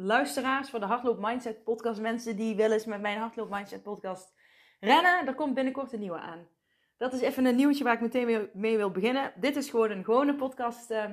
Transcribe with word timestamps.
luisteraars, 0.00 0.70
voor 0.70 0.80
de 0.80 0.86
Hardloop 0.86 1.18
Mindset 1.20 1.64
podcast, 1.64 2.00
mensen 2.00 2.36
die 2.36 2.56
wel 2.56 2.72
eens 2.72 2.84
met 2.84 3.00
mijn 3.00 3.18
Hardloop 3.18 3.50
Mindset 3.50 3.82
podcast 3.82 4.34
rennen, 4.80 5.26
er 5.26 5.34
komt 5.34 5.54
binnenkort 5.54 5.92
een 5.92 6.00
nieuwe 6.00 6.18
aan. 6.18 6.48
Dat 6.96 7.12
is 7.12 7.20
even 7.20 7.44
een 7.44 7.56
nieuwtje 7.56 7.84
waar 7.84 7.94
ik 7.94 8.00
meteen 8.00 8.50
mee, 8.52 8.76
wil 8.76 8.90
beginnen. 8.90 9.32
Dit 9.36 9.56
is 9.56 9.70
gewoon 9.70 9.90
een 9.90 10.04
gewone 10.04 10.34
podcast, 10.34 10.90
uh, 10.90 11.04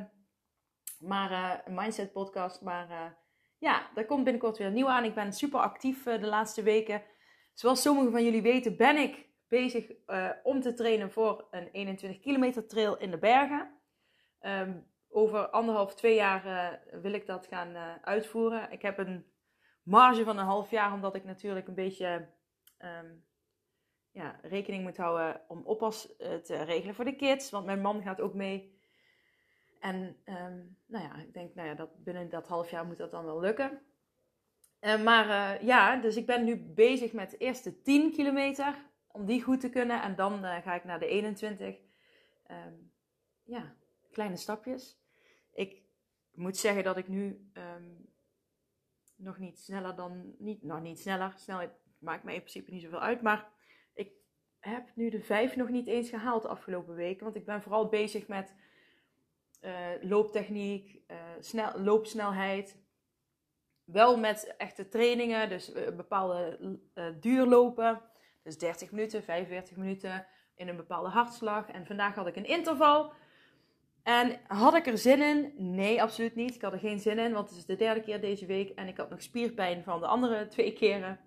maar 1.00 1.32
uh, 1.32 1.54
een 1.66 1.74
mindset 1.74 2.12
podcast, 2.12 2.62
maar 2.62 2.90
uh, 2.90 3.06
ja, 3.58 3.90
er 3.96 4.06
komt 4.06 4.24
binnenkort 4.24 4.58
weer 4.58 4.68
een 4.68 4.74
nieuwe 4.74 4.92
aan. 4.92 5.04
Ik 5.04 5.16
ben 5.16 5.34
super 5.34 5.60
actief 5.60 6.04
de 6.04 6.28
laatste 6.28 6.64
weken. 6.64 7.04
Zoals 7.54 7.82
sommigen 7.82 8.12
van 8.12 8.24
jullie 8.24 8.42
weten, 8.42 8.78
ben 8.78 8.98
ik 8.98 9.30
bezig 9.48 9.92
om 10.44 10.62
te 10.62 10.74
trainen 10.74 11.12
voor 11.12 11.48
een 11.52 11.70
21 11.72 12.20
kilometer 12.20 12.68
trail 12.68 12.98
in 12.98 13.12
de 13.12 13.18
bergen. 13.18 13.80
Um, 14.42 14.94
over 15.16 15.50
anderhalf, 15.50 15.96
twee 15.96 16.16
jaar 16.16 16.46
uh, 16.46 17.02
wil 17.02 17.14
ik 17.14 17.26
dat 17.26 17.48
gaan 17.48 17.70
uh, 17.70 17.96
uitvoeren. 18.02 18.72
Ik 18.72 18.82
heb 18.82 18.98
een 18.98 19.26
marge 19.84 20.24
van 20.24 20.38
een 20.38 20.46
half 20.46 20.72
jaar, 20.72 20.94
omdat 20.94 21.16
ik 21.16 21.24
natuurlijk 21.24 21.68
een 21.68 21.76
beetje 21.76 22.30
um, 22.80 23.26
ja, 24.12 24.40
rekening 24.42 24.84
moet 24.84 24.98
houden 24.98 25.42
om 25.48 25.62
oppas 25.66 26.14
uh, 26.20 26.34
te 26.36 26.64
regelen 26.64 26.96
voor 26.96 27.06
de 27.06 27.16
kids. 27.16 27.50
Want 27.50 27.66
mijn 27.66 27.82
man 27.82 28.02
gaat 28.02 28.22
ook 28.22 28.34
mee. 28.34 28.80
En 29.80 30.18
um, 30.26 30.78
nou 30.86 31.04
ja, 31.04 31.16
ik 31.16 31.34
denk, 31.34 31.56
nou 31.56 31.68
ja, 31.68 31.74
dat 31.74 32.04
binnen 32.04 32.30
dat 32.30 32.48
half 32.48 32.70
jaar 32.70 32.86
moet 32.86 32.98
dat 32.98 33.12
dan 33.12 33.26
wel 33.26 33.40
lukken. 33.40 33.82
maar 35.04 35.64
ja, 35.66 35.96
dus 35.96 36.16
ik 36.16 36.26
ben 36.26 36.44
nu 36.44 36.58
bezig 36.58 37.14
met 37.14 37.32
de 37.32 37.38
eerste 37.38 37.82
10 37.82 38.12
kilometer. 38.12 38.76
Om 39.08 39.26
die 39.26 39.44
goed 39.44 39.60
te 39.60 39.70
kunnen. 39.70 40.02
En 40.02 40.16
dan 40.16 40.44
ga 40.44 40.76
ik 40.76 40.84
naar 40.84 41.00
de 41.00 41.08
21. 41.08 41.80
Um, 42.52 42.92
ja, 43.44 43.76
kleine 44.12 44.38
stapjes. 44.38 45.05
Ik 45.56 45.82
moet 46.32 46.58
zeggen 46.58 46.84
dat 46.84 46.98
ik 46.98 47.08
nu 47.08 47.50
um, 47.54 48.10
nog 49.16 49.38
niet 49.38 49.60
sneller 49.60 49.96
dan. 49.96 50.36
Niet, 50.38 50.64
nou, 50.64 50.82
niet 50.82 51.00
sneller. 51.00 51.34
Snelheid 51.38 51.72
maakt 52.00 52.24
me 52.24 52.34
in 52.34 52.40
principe 52.40 52.72
niet 52.72 52.82
zoveel 52.82 53.02
uit. 53.02 53.22
Maar 53.22 53.50
ik 53.94 54.12
heb 54.60 54.96
nu 54.96 55.10
de 55.10 55.22
vijf 55.22 55.56
nog 55.56 55.70
niet 55.70 55.88
eens 55.88 56.10
gehaald 56.10 56.42
de 56.42 56.48
afgelopen 56.48 56.96
weken. 56.96 57.24
Want 57.24 57.36
ik 57.36 57.46
ben 57.46 57.62
vooral 57.62 57.88
bezig 57.88 58.28
met 58.28 58.56
uh, 59.62 59.88
looptechniek, 60.02 61.02
uh, 61.08 61.18
snel, 61.40 61.80
loopsnelheid. 61.80 62.84
Wel 63.84 64.18
met 64.18 64.54
echte 64.58 64.88
trainingen, 64.88 65.50
dus 65.50 65.76
uh, 65.76 65.90
bepaalde 65.90 66.60
duurlopen. 67.20 68.02
Dus 68.44 68.58
30 68.58 68.92
minuten, 68.92 69.24
45 69.24 69.78
minuten 69.78 70.28
in 70.56 70.68
een 70.68 70.76
bepaalde 70.76 71.10
hartslag. 71.10 71.72
En 71.72 71.86
vandaag 71.86 72.16
had 72.16 72.28
ik 72.28 72.36
een 72.36 72.46
interval. 72.46 73.14
En 74.06 74.40
had 74.48 74.76
ik 74.76 74.88
er 74.88 74.98
zin 74.98 75.22
in? 75.22 75.54
Nee, 75.76 76.02
absoluut 76.02 76.36
niet. 76.36 76.56
Ik 76.56 76.62
had 76.62 76.74
er 76.74 76.80
geen 76.80 77.00
zin 77.00 77.20
in, 77.20 77.34
want 77.34 77.50
het 77.50 77.58
is 77.58 77.66
de 77.66 77.76
derde 77.76 78.02
keer 78.02 78.22
deze 78.22 78.46
week 78.46 78.70
en 78.70 78.88
ik 78.88 78.98
had 78.98 79.10
nog 79.10 79.22
spierpijn 79.22 79.84
van 79.84 80.00
de 80.00 80.08
andere 80.08 80.48
twee 80.48 80.74
keren. 80.74 81.20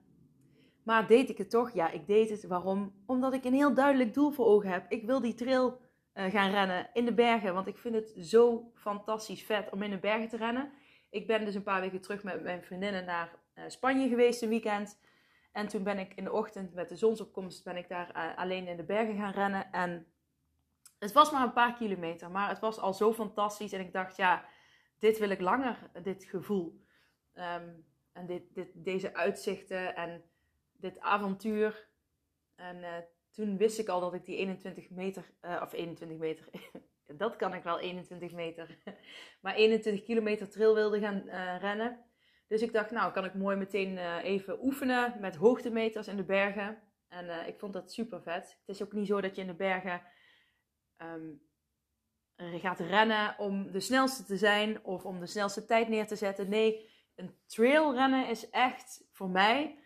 Maar 0.84 1.06
deed 1.06 1.30
ik 1.30 1.38
het 1.38 1.50
toch? 1.50 1.74
Ja, 1.74 1.90
ik 1.90 2.06
deed 2.06 2.30
het. 2.30 2.46
Waarom? 2.46 2.94
Omdat 3.06 3.32
ik 3.32 3.44
een 3.44 3.54
heel 3.54 3.74
duidelijk 3.74 4.14
doel 4.14 4.30
voor 4.30 4.46
ogen 4.46 4.70
heb. 4.70 4.84
Ik 4.88 5.04
wil 5.04 5.20
die 5.20 5.34
trail 5.34 5.80
uh, 6.14 6.24
gaan 6.24 6.50
rennen 6.50 6.90
in 6.92 7.04
de 7.04 7.14
bergen, 7.14 7.54
want 7.54 7.66
ik 7.66 7.78
vind 7.78 7.94
het 7.94 8.14
zo 8.18 8.72
fantastisch 8.74 9.42
vet 9.42 9.70
om 9.70 9.82
in 9.82 9.90
de 9.90 9.98
bergen 9.98 10.28
te 10.28 10.36
rennen. 10.36 10.72
Ik 11.10 11.26
ben 11.26 11.44
dus 11.44 11.54
een 11.54 11.62
paar 11.62 11.80
weken 11.80 12.00
terug 12.00 12.22
met 12.22 12.42
mijn 12.42 12.62
vriendinnen 12.62 13.04
naar 13.04 13.36
uh, 13.54 13.64
Spanje 13.66 14.08
geweest 14.08 14.42
een 14.42 14.48
weekend. 14.48 15.00
En 15.52 15.68
toen 15.68 15.82
ben 15.82 15.98
ik 15.98 16.12
in 16.14 16.24
de 16.24 16.32
ochtend 16.32 16.74
met 16.74 16.88
de 16.88 16.96
zonsopkomst 16.96 17.64
ben 17.64 17.76
ik 17.76 17.88
daar 17.88 18.12
uh, 18.16 18.38
alleen 18.38 18.66
in 18.66 18.76
de 18.76 18.84
bergen 18.84 19.16
gaan 19.16 19.32
rennen. 19.32 19.72
En 19.72 20.06
het 20.98 21.12
was 21.12 21.30
maar 21.30 21.42
een 21.42 21.52
paar 21.52 21.74
kilometer, 21.74 22.30
maar 22.30 22.48
het 22.48 22.58
was 22.58 22.78
al 22.78 22.94
zo 22.94 23.12
fantastisch. 23.12 23.72
En 23.72 23.80
ik 23.80 23.92
dacht, 23.92 24.16
ja, 24.16 24.44
dit 24.98 25.18
wil 25.18 25.30
ik 25.30 25.40
langer, 25.40 25.90
dit 26.02 26.24
gevoel. 26.24 26.80
Um, 27.34 27.86
en 28.12 28.26
dit, 28.26 28.54
dit, 28.54 28.68
deze 28.74 29.14
uitzichten 29.14 29.96
en 29.96 30.22
dit 30.72 31.00
avontuur. 31.00 31.88
En 32.54 32.76
uh, 32.76 32.88
toen 33.30 33.56
wist 33.56 33.78
ik 33.78 33.88
al 33.88 34.00
dat 34.00 34.14
ik 34.14 34.24
die 34.24 34.36
21 34.36 34.90
meter, 34.90 35.24
uh, 35.42 35.60
of 35.62 35.72
21 35.72 36.18
meter, 36.18 36.48
dat 37.22 37.36
kan 37.36 37.54
ik 37.54 37.62
wel, 37.62 37.78
21 37.78 38.32
meter, 38.32 38.78
maar 39.42 39.54
21 39.54 40.04
kilometer 40.04 40.50
trail 40.50 40.74
wilde 40.74 41.00
gaan 41.00 41.22
uh, 41.26 41.60
rennen. 41.60 42.04
Dus 42.46 42.62
ik 42.62 42.72
dacht, 42.72 42.90
nou 42.90 43.12
kan 43.12 43.24
ik 43.24 43.34
mooi 43.34 43.56
meteen 43.56 43.98
even 44.22 44.64
oefenen 44.64 45.20
met 45.20 45.36
hoogtemeters 45.36 46.08
in 46.08 46.16
de 46.16 46.24
bergen. 46.24 46.78
En 47.08 47.46
ik 47.46 47.58
vond 47.58 47.72
dat 47.72 47.92
super 47.92 48.22
vet. 48.22 48.58
Het 48.66 48.76
is 48.76 48.82
ook 48.82 48.92
niet 48.92 49.06
zo 49.06 49.20
dat 49.20 49.34
je 49.34 49.40
in 49.40 49.46
de 49.46 49.54
bergen 49.54 50.02
um, 51.02 51.40
gaat 52.36 52.80
rennen 52.80 53.38
om 53.38 53.70
de 53.70 53.80
snelste 53.80 54.24
te 54.24 54.36
zijn 54.36 54.84
of 54.84 55.04
om 55.04 55.20
de 55.20 55.26
snelste 55.26 55.64
tijd 55.64 55.88
neer 55.88 56.06
te 56.06 56.16
zetten. 56.16 56.48
Nee, 56.48 56.90
een 57.14 57.34
trail 57.46 57.94
rennen 57.94 58.28
is 58.28 58.50
echt 58.50 59.04
voor 59.12 59.28
mij 59.28 59.78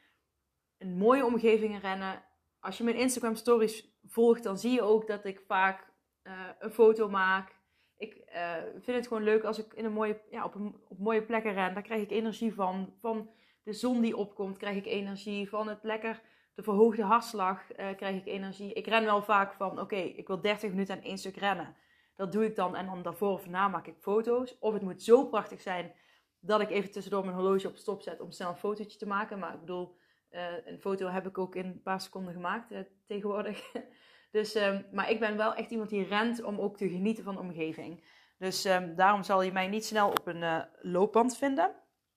een 0.79 0.97
mooie 0.97 1.27
omgeving 1.27 1.81
rennen. 1.81 2.23
Als 2.61 2.79
je 2.79 2.85
mijn 2.85 2.97
Instagram 2.97 3.35
stories 3.35 3.99
volgt, 4.07 4.43
dan 4.43 4.59
zie 4.59 4.73
je 4.73 4.83
ook 4.83 5.07
dat 5.07 5.25
ik 5.25 5.41
vaak 5.47 5.91
uh, 6.23 6.49
een 6.59 6.71
foto 6.71 7.09
maak. 7.09 7.61
Ik 7.97 8.23
uh, 8.35 8.55
vind 8.73 8.97
het 8.97 9.07
gewoon 9.07 9.23
leuk 9.23 9.45
als 9.45 9.59
ik 9.59 9.75
in 9.75 9.85
een 9.85 9.93
mooie, 9.93 10.21
ja, 10.31 10.45
op, 10.45 10.55
een, 10.55 10.77
op 10.89 10.99
mooie 10.99 11.23
plekken 11.23 11.53
ren. 11.53 11.75
Daar 11.75 11.83
krijg 11.83 12.03
ik 12.03 12.11
energie 12.11 12.55
van. 12.55 12.95
Van 13.01 13.31
de 13.63 13.73
zon 13.73 14.01
die 14.01 14.17
opkomt, 14.17 14.57
krijg 14.59 14.77
ik 14.77 14.87
energie. 14.87 15.49
Van 15.49 15.69
het 15.69 15.83
lekker 15.83 16.23
de 16.55 16.63
verhoogde 16.63 17.03
hartslag 17.03 17.71
uh, 17.71 17.97
krijg 17.97 18.17
ik 18.17 18.27
energie. 18.27 18.73
Ik 18.73 18.87
ren 18.87 19.05
wel 19.05 19.23
vaak 19.23 19.55
van, 19.55 19.81
oké, 19.81 19.97
ik 19.97 20.27
wil 20.27 20.41
30 20.41 20.71
minuten 20.71 20.97
aan 20.97 21.03
één 21.03 21.19
stuk 21.19 21.37
rennen. 21.37 21.77
Dat 22.17 22.33
doe 22.33 22.45
ik 22.45 22.57
dan 22.57 22.77
en 22.77 22.87
dan 22.87 23.03
daarvoor 23.03 23.33
of 23.33 23.49
na 23.49 23.69
maak 23.69 23.87
ik 23.87 23.97
foto's. 24.01 24.59
Of 24.59 24.73
het 24.73 24.83
moet 24.83 25.03
zo 25.03 25.27
prachtig 25.27 25.61
zijn 25.61 25.93
dat 26.41 26.61
ik 26.61 26.71
even 26.71 26.91
tussendoor 26.91 27.25
mijn 27.25 27.37
horloge 27.37 27.69
op 27.69 27.77
stop 27.77 28.03
zet 28.03 28.21
om 28.21 28.31
snel 28.31 28.49
een 28.49 28.57
fotootje 28.57 28.99
te 28.99 29.07
maken. 29.07 29.39
Maar 29.39 29.55
ik 29.55 29.61
bedoel, 29.61 29.97
uh, 30.31 30.67
een 30.67 30.81
foto 30.81 31.07
heb 31.07 31.27
ik 31.27 31.39
ook 31.39 31.55
in 31.55 31.67
een 31.67 31.83
paar 31.83 32.01
seconden 32.01 32.33
gemaakt 32.33 32.73
uh, 32.73 32.79
tegenwoordig. 33.07 33.73
dus, 34.31 34.55
um, 34.55 34.87
maar 34.93 35.11
ik 35.11 35.21
ben 35.21 35.37
wel 35.37 35.55
echt 35.55 35.71
iemand 35.71 35.91
die 35.91 36.05
rent 36.05 36.43
om 36.43 36.59
ook 36.59 36.77
te 36.77 36.89
genieten 36.89 37.25
van 37.25 37.35
de 37.35 37.41
omgeving. 37.41 38.05
Dus 38.39 38.65
um, 38.65 38.95
daarom 38.95 39.23
zal 39.23 39.43
je 39.43 39.53
mij 39.53 39.69
niet 39.69 39.85
snel 39.85 40.09
op 40.09 40.27
een 40.27 40.67
loopband 40.81 41.37
vinden. 41.37 41.75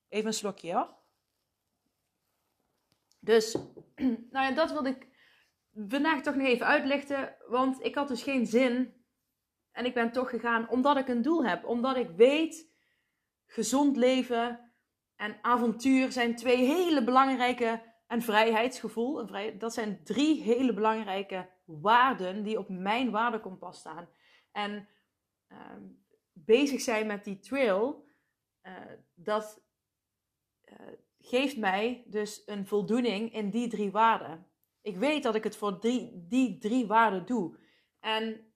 Even 0.09 0.28
een 0.28 0.34
slokje 0.34 0.74
hoor. 0.74 1.05
Dus, 3.25 3.58
nou 4.34 4.46
ja, 4.46 4.52
dat 4.52 4.72
wilde 4.72 4.90
ik 4.90 5.08
vandaag 5.74 6.22
toch 6.22 6.36
nog 6.36 6.47
even 6.47 6.66
uitlichten. 6.66 7.36
Want 7.47 7.84
ik 7.84 7.96
had 7.96 8.08
dus 8.08 8.24
geen 8.24 8.46
zin. 8.46 9.03
En 9.72 9.86
ik 9.86 9.94
ben 9.94 10.12
toch 10.12 10.30
gegaan 10.30 10.69
omdat 10.69 10.97
ik 10.97 11.08
een 11.08 11.22
doel 11.22 11.46
heb. 11.46 11.66
Omdat 11.66 11.97
ik 11.97 12.09
weet, 12.09 12.74
gezond 13.46 13.97
leven 13.97 14.74
en 15.16 15.38
avontuur 15.41 16.12
zijn 16.12 16.36
twee 16.36 16.66
hele 16.66 17.04
belangrijke. 17.04 17.94
En 18.07 18.22
vrijheidsgevoel. 18.22 19.27
Dat 19.57 19.74
zijn 19.74 20.04
drie 20.04 20.42
hele 20.42 20.74
belangrijke 20.74 21.50
waarden 21.66 22.44
die 22.44 22.60
op 22.60 22.69
mijn 22.69 23.12
waardekompas 23.12 23.80
staan. 23.80 24.10
En 24.51 24.88
uh, 25.51 25.57
bezig 26.33 26.81
zijn 26.81 27.07
met 27.07 27.24
die 27.24 27.39
trail, 27.39 28.07
uh, 28.63 28.72
dat, 29.13 29.63
uh, 30.66 30.75
geeft 31.27 31.57
mij 31.57 32.04
dus 32.07 32.44
een 32.45 32.68
voldoening 32.68 33.33
in 33.33 33.50
die 33.50 33.68
drie 33.68 33.92
waarden. 33.92 34.48
Ik 34.81 34.98
weet 34.98 35.24
dat 35.24 35.36
ik 35.36 35.44
het 35.44 35.57
voor 35.57 35.80
die, 35.80 36.25
die 36.27 36.57
drie 36.57 36.88
waarden 36.88 37.25
doe. 37.25 37.57
En 38.00 38.54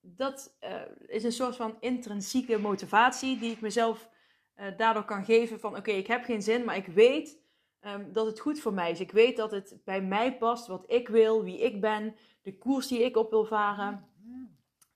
dat 0.00 0.56
uh, 0.60 0.80
is 1.06 1.24
een 1.24 1.32
soort 1.32 1.56
van 1.56 1.76
intrinsieke 1.80 2.58
motivatie 2.58 3.38
die 3.38 3.50
ik 3.50 3.60
mezelf 3.60 4.08
uh, 4.56 4.66
daardoor 4.76 5.04
kan 5.04 5.24
geven 5.24 5.60
van 5.60 5.76
oké, 5.76 5.90
ik 5.90 6.06
heb 6.06 6.24
geen 6.24 6.42
zin, 6.42 6.64
maar 6.64 6.76
ik 6.76 6.86
weet 6.86 7.38
um, 7.80 8.12
dat 8.12 8.26
het 8.26 8.40
goed 8.40 8.60
voor 8.60 8.72
mij 8.72 8.90
is. 8.90 9.00
Ik 9.00 9.12
weet 9.12 9.36
dat 9.36 9.50
het 9.50 9.80
bij 9.84 10.02
mij 10.02 10.36
past, 10.36 10.66
wat 10.66 10.84
ik 10.86 11.08
wil, 11.08 11.44
wie 11.44 11.58
ik 11.58 11.80
ben, 11.80 12.16
de 12.42 12.58
koers 12.58 12.86
die 12.86 13.02
ik 13.04 13.16
op 13.16 13.30
wil 13.30 13.44
varen. 13.44 14.10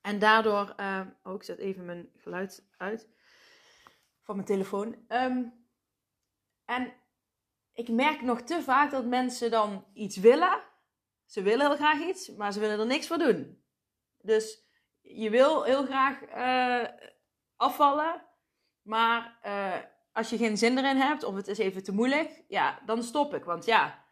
En 0.01 0.19
daardoor, 0.19 0.75
uh, 0.79 1.01
oh 1.23 1.33
ik 1.33 1.43
zet 1.43 1.57
even 1.57 1.85
mijn 1.85 2.09
geluid 2.17 2.67
uit 2.77 3.09
van 4.21 4.35
mijn 4.35 4.47
telefoon. 4.47 4.95
Um, 5.07 5.66
en 6.67 6.93
ik 7.73 7.89
merk 7.89 8.21
nog 8.21 8.41
te 8.41 8.61
vaak 8.61 8.91
dat 8.91 9.05
mensen 9.05 9.51
dan 9.51 9.85
iets 9.93 10.17
willen, 10.17 10.61
Ze 11.25 11.41
willen 11.41 11.67
heel 11.67 11.75
graag 11.75 11.99
iets, 11.99 12.29
maar 12.35 12.53
ze 12.53 12.59
willen 12.59 12.79
er 12.79 12.85
niks 12.85 13.07
voor 13.07 13.17
doen. 13.17 13.63
Dus 14.17 14.65
je 15.01 15.29
wil 15.29 15.63
heel 15.63 15.85
graag 15.85 16.21
uh, 16.21 16.87
afvallen, 17.55 18.25
maar 18.81 19.39
uh, 19.45 19.75
als 20.11 20.29
je 20.29 20.37
geen 20.37 20.57
zin 20.57 20.77
erin 20.77 20.97
hebt 20.97 21.23
of 21.23 21.35
het 21.35 21.47
is 21.47 21.57
even 21.57 21.83
te 21.83 21.93
moeilijk, 21.93 22.43
ja, 22.47 22.79
dan 22.85 23.03
stop 23.03 23.33
ik. 23.33 23.43
Want 23.43 23.65
ja, 23.65 24.03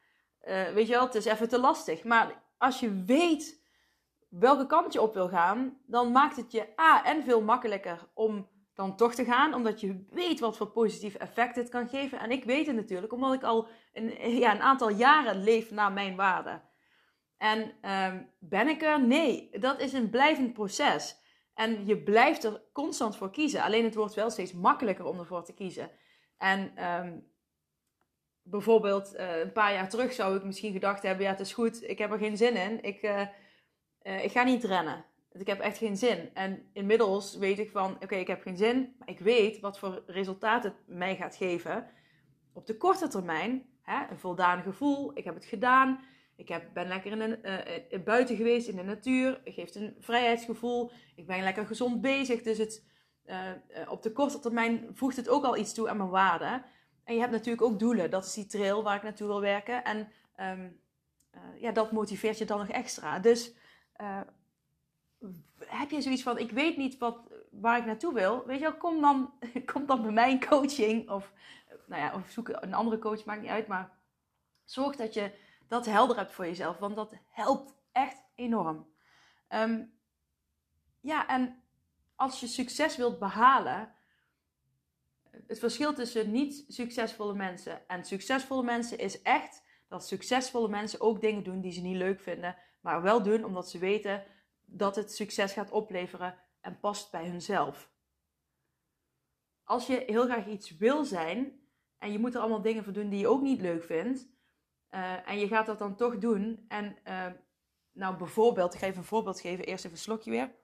uh, 0.41 0.69
weet 0.69 0.87
je 0.87 0.93
wel, 0.93 1.05
het 1.05 1.15
is 1.15 1.25
even 1.25 1.49
te 1.49 1.59
lastig. 1.59 2.03
Maar 2.03 2.43
als 2.57 2.79
je 2.79 3.03
weet 3.03 3.63
welke 4.29 4.65
kant 4.65 4.93
je 4.93 5.01
op 5.01 5.13
wil 5.13 5.29
gaan, 5.29 5.81
dan 5.85 6.11
maakt 6.11 6.35
het 6.35 6.51
je 6.51 6.79
A 6.79 7.03
en 7.05 7.23
veel 7.23 7.41
makkelijker 7.41 8.09
om 8.13 8.49
dan 8.75 8.95
toch 8.95 9.15
te 9.15 9.25
gaan, 9.25 9.53
omdat 9.53 9.79
je 9.79 10.05
weet 10.09 10.39
wat 10.39 10.57
voor 10.57 10.67
positief 10.67 11.15
effect 11.15 11.55
dit 11.55 11.69
kan 11.69 11.89
geven. 11.89 12.19
En 12.19 12.31
ik 12.31 12.43
weet 12.43 12.67
het 12.67 12.75
natuurlijk, 12.75 13.13
omdat 13.13 13.33
ik 13.33 13.43
al 13.43 13.67
een, 13.93 14.37
ja, 14.37 14.53
een 14.53 14.61
aantal 14.61 14.89
jaren 14.89 15.43
leef 15.43 15.71
naar 15.71 15.91
mijn 15.91 16.15
waarden. 16.15 16.61
En 17.37 17.91
um, 17.91 18.29
ben 18.39 18.67
ik 18.67 18.81
er? 18.81 19.01
Nee, 19.01 19.49
dat 19.59 19.79
is 19.79 19.93
een 19.93 20.09
blijvend 20.09 20.53
proces. 20.53 21.23
En 21.53 21.85
je 21.85 22.03
blijft 22.03 22.43
er 22.43 22.61
constant 22.73 23.17
voor 23.17 23.31
kiezen. 23.31 23.61
Alleen 23.61 23.83
het 23.83 23.95
wordt 23.95 24.13
wel 24.13 24.29
steeds 24.29 24.53
makkelijker 24.53 25.05
om 25.05 25.19
ervoor 25.19 25.43
te 25.43 25.53
kiezen. 25.53 25.91
En 26.37 26.85
um, 26.85 27.31
bijvoorbeeld 28.41 29.15
uh, 29.15 29.39
een 29.39 29.51
paar 29.51 29.73
jaar 29.73 29.89
terug 29.89 30.13
zou 30.13 30.35
ik 30.35 30.43
misschien 30.43 30.71
gedacht 30.71 31.03
hebben: 31.03 31.25
ja, 31.25 31.31
het 31.31 31.39
is 31.39 31.53
goed, 31.53 31.89
ik 31.89 31.97
heb 31.97 32.11
er 32.11 32.17
geen 32.17 32.37
zin 32.37 32.55
in. 32.55 32.83
Ik, 32.83 33.01
uh, 33.01 33.21
uh, 34.01 34.23
ik 34.23 34.31
ga 34.31 34.43
niet 34.43 34.63
rennen. 34.63 35.05
Ik 35.37 35.47
heb 35.47 35.59
echt 35.59 35.77
geen 35.77 35.97
zin. 35.97 36.29
En 36.33 36.69
inmiddels 36.73 37.37
weet 37.37 37.59
ik 37.59 37.71
van: 37.71 37.93
oké, 37.93 38.15
ik 38.15 38.27
heb 38.27 38.41
geen 38.41 38.57
zin, 38.57 38.95
maar 38.99 39.09
ik 39.09 39.19
weet 39.19 39.59
wat 39.59 39.79
voor 39.79 40.03
resultaat 40.07 40.63
het 40.63 40.75
mij 40.85 41.15
gaat 41.15 41.35
geven. 41.35 41.89
Op 42.53 42.65
de 42.65 42.77
korte 42.77 43.07
termijn, 43.07 43.65
hè, 43.81 44.09
een 44.09 44.19
voldaan 44.19 44.61
gevoel, 44.61 45.11
ik 45.17 45.23
heb 45.23 45.35
het 45.35 45.45
gedaan. 45.45 45.99
Ik 46.35 46.47
heb, 46.47 46.73
ben 46.73 46.87
lekker 46.87 47.11
in 47.11 47.21
een, 47.21 47.39
uh, 47.91 48.03
buiten 48.03 48.35
geweest 48.35 48.67
in 48.67 48.75
de 48.75 48.83
natuur. 48.83 49.41
Het 49.43 49.53
geeft 49.53 49.75
een 49.75 49.95
vrijheidsgevoel. 49.99 50.91
Ik 51.15 51.27
ben 51.27 51.43
lekker 51.43 51.65
gezond 51.65 52.01
bezig. 52.01 52.41
Dus 52.41 52.57
het, 52.57 52.85
uh, 53.25 53.51
op 53.89 54.03
de 54.03 54.11
korte 54.11 54.39
termijn 54.39 54.89
voegt 54.93 55.15
het 55.15 55.29
ook 55.29 55.43
al 55.43 55.57
iets 55.57 55.73
toe 55.73 55.89
aan 55.89 55.97
mijn 55.97 56.09
waarde. 56.09 56.63
En 57.03 57.13
je 57.13 57.19
hebt 57.19 57.31
natuurlijk 57.31 57.61
ook 57.61 57.79
doelen. 57.79 58.09
Dat 58.09 58.25
is 58.25 58.33
die 58.33 58.45
trail 58.45 58.83
waar 58.83 58.95
ik 58.95 59.03
naartoe 59.03 59.27
wil 59.27 59.41
werken. 59.41 59.83
En 59.83 60.07
um, 60.39 60.79
ja, 61.59 61.71
dat 61.71 61.91
motiveert 61.91 62.37
je 62.37 62.45
dan 62.45 62.57
nog 62.57 62.69
extra. 62.69 63.19
Dus 63.19 63.53
heb 65.65 65.89
je 65.89 66.01
zoiets 66.01 66.23
van: 66.23 66.37
ik 66.37 66.51
weet 66.51 66.77
niet 66.77 66.97
wat, 66.97 67.19
waar 67.51 67.77
ik 67.77 67.85
naartoe 67.85 68.13
wil. 68.13 68.45
Weet 68.45 68.57
je 68.59 68.63
wel, 68.63 68.77
kom 68.77 69.01
dan, 69.01 69.33
kom 69.73 69.85
dan 69.85 70.01
bij 70.01 70.11
mij 70.11 70.31
in 70.31 70.45
coaching. 70.45 71.09
Of, 71.09 71.31
nou 71.85 72.01
ja, 72.01 72.13
of 72.15 72.29
zoek 72.29 72.49
een 72.49 72.73
andere 72.73 72.99
coach, 72.99 73.25
maakt 73.25 73.41
niet 73.41 73.49
uit. 73.49 73.67
Maar 73.67 73.97
zorg 74.63 74.95
dat 74.95 75.13
je 75.13 75.31
dat 75.67 75.85
helder 75.85 76.17
hebt 76.17 76.33
voor 76.33 76.45
jezelf. 76.45 76.77
Want 76.77 76.95
dat 76.95 77.13
helpt 77.29 77.73
echt 77.91 78.23
enorm. 78.35 78.87
Um, 79.49 79.93
ja, 80.99 81.27
en 81.27 81.63
als 82.15 82.39
je 82.39 82.47
succes 82.47 82.97
wilt 82.97 83.19
behalen. 83.19 83.93
Het 85.47 85.59
verschil 85.59 85.93
tussen 85.93 86.31
niet 86.31 86.65
succesvolle 86.67 87.33
mensen 87.33 87.87
en 87.87 88.05
succesvolle 88.05 88.63
mensen 88.63 88.97
is 88.97 89.21
echt 89.21 89.63
dat 89.87 90.07
succesvolle 90.07 90.69
mensen 90.69 91.01
ook 91.01 91.21
dingen 91.21 91.43
doen 91.43 91.61
die 91.61 91.71
ze 91.71 91.81
niet 91.81 91.95
leuk 91.95 92.21
vinden, 92.21 92.55
maar 92.81 93.01
wel 93.01 93.23
doen 93.23 93.43
omdat 93.43 93.69
ze 93.69 93.77
weten 93.77 94.23
dat 94.77 94.95
het 94.95 95.13
succes 95.13 95.53
gaat 95.53 95.71
opleveren 95.71 96.37
en 96.61 96.79
past 96.79 97.11
bij 97.11 97.27
hunzelf. 97.27 97.93
Als 99.63 99.87
je 99.87 100.03
heel 100.07 100.23
graag 100.23 100.47
iets 100.47 100.77
wil 100.77 101.05
zijn 101.05 101.59
en 101.97 102.11
je 102.11 102.19
moet 102.19 102.35
er 102.35 102.41
allemaal 102.41 102.61
dingen 102.61 102.83
voor 102.83 102.93
doen 102.93 103.09
die 103.09 103.19
je 103.19 103.27
ook 103.27 103.41
niet 103.41 103.61
leuk 103.61 103.83
vindt, 103.83 104.27
uh, 104.91 105.29
en 105.29 105.39
je 105.39 105.47
gaat 105.47 105.65
dat 105.65 105.79
dan 105.79 105.95
toch 105.95 106.17
doen. 106.17 106.65
En 106.67 106.97
uh, 107.07 107.27
nou, 107.91 108.17
bijvoorbeeld, 108.17 108.73
ik 108.73 108.79
ga 108.79 108.85
even 108.85 108.97
een 108.97 109.03
voorbeeld 109.03 109.39
geven. 109.39 109.65
Eerst 109.65 109.85
even 109.85 109.97
een 109.97 110.03
slokje 110.03 110.31
weer. 110.31 110.55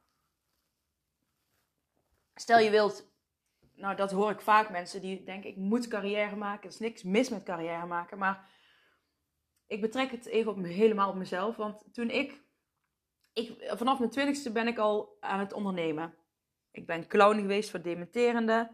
Stel 2.35 2.59
je 2.59 2.69
wilt, 2.69 3.11
nou 3.73 3.95
dat 3.95 4.11
hoor 4.11 4.31
ik 4.31 4.41
vaak 4.41 4.69
mensen 4.69 5.01
die 5.01 5.23
denken 5.23 5.49
ik 5.49 5.55
moet 5.55 5.87
carrière 5.87 6.35
maken. 6.35 6.63
Er 6.63 6.69
is 6.69 6.79
niks 6.79 7.03
mis 7.03 7.29
met 7.29 7.43
carrière 7.43 7.85
maken. 7.85 8.17
Maar 8.17 8.49
ik 9.67 9.81
betrek 9.81 10.11
het 10.11 10.25
even 10.25 10.51
op 10.51 10.63
helemaal 10.63 11.09
op 11.09 11.15
mezelf. 11.15 11.55
Want 11.55 11.93
toen 11.93 12.09
ik, 12.09 12.41
ik, 13.33 13.73
vanaf 13.77 13.99
mijn 13.99 14.11
twintigste 14.11 14.51
ben 14.51 14.67
ik 14.67 14.77
al 14.77 15.17
aan 15.19 15.39
het 15.39 15.53
ondernemen. 15.53 16.15
Ik 16.71 16.85
ben 16.85 17.07
clown 17.07 17.39
geweest 17.39 17.69
voor 17.69 17.81
dementerende. 17.81 18.71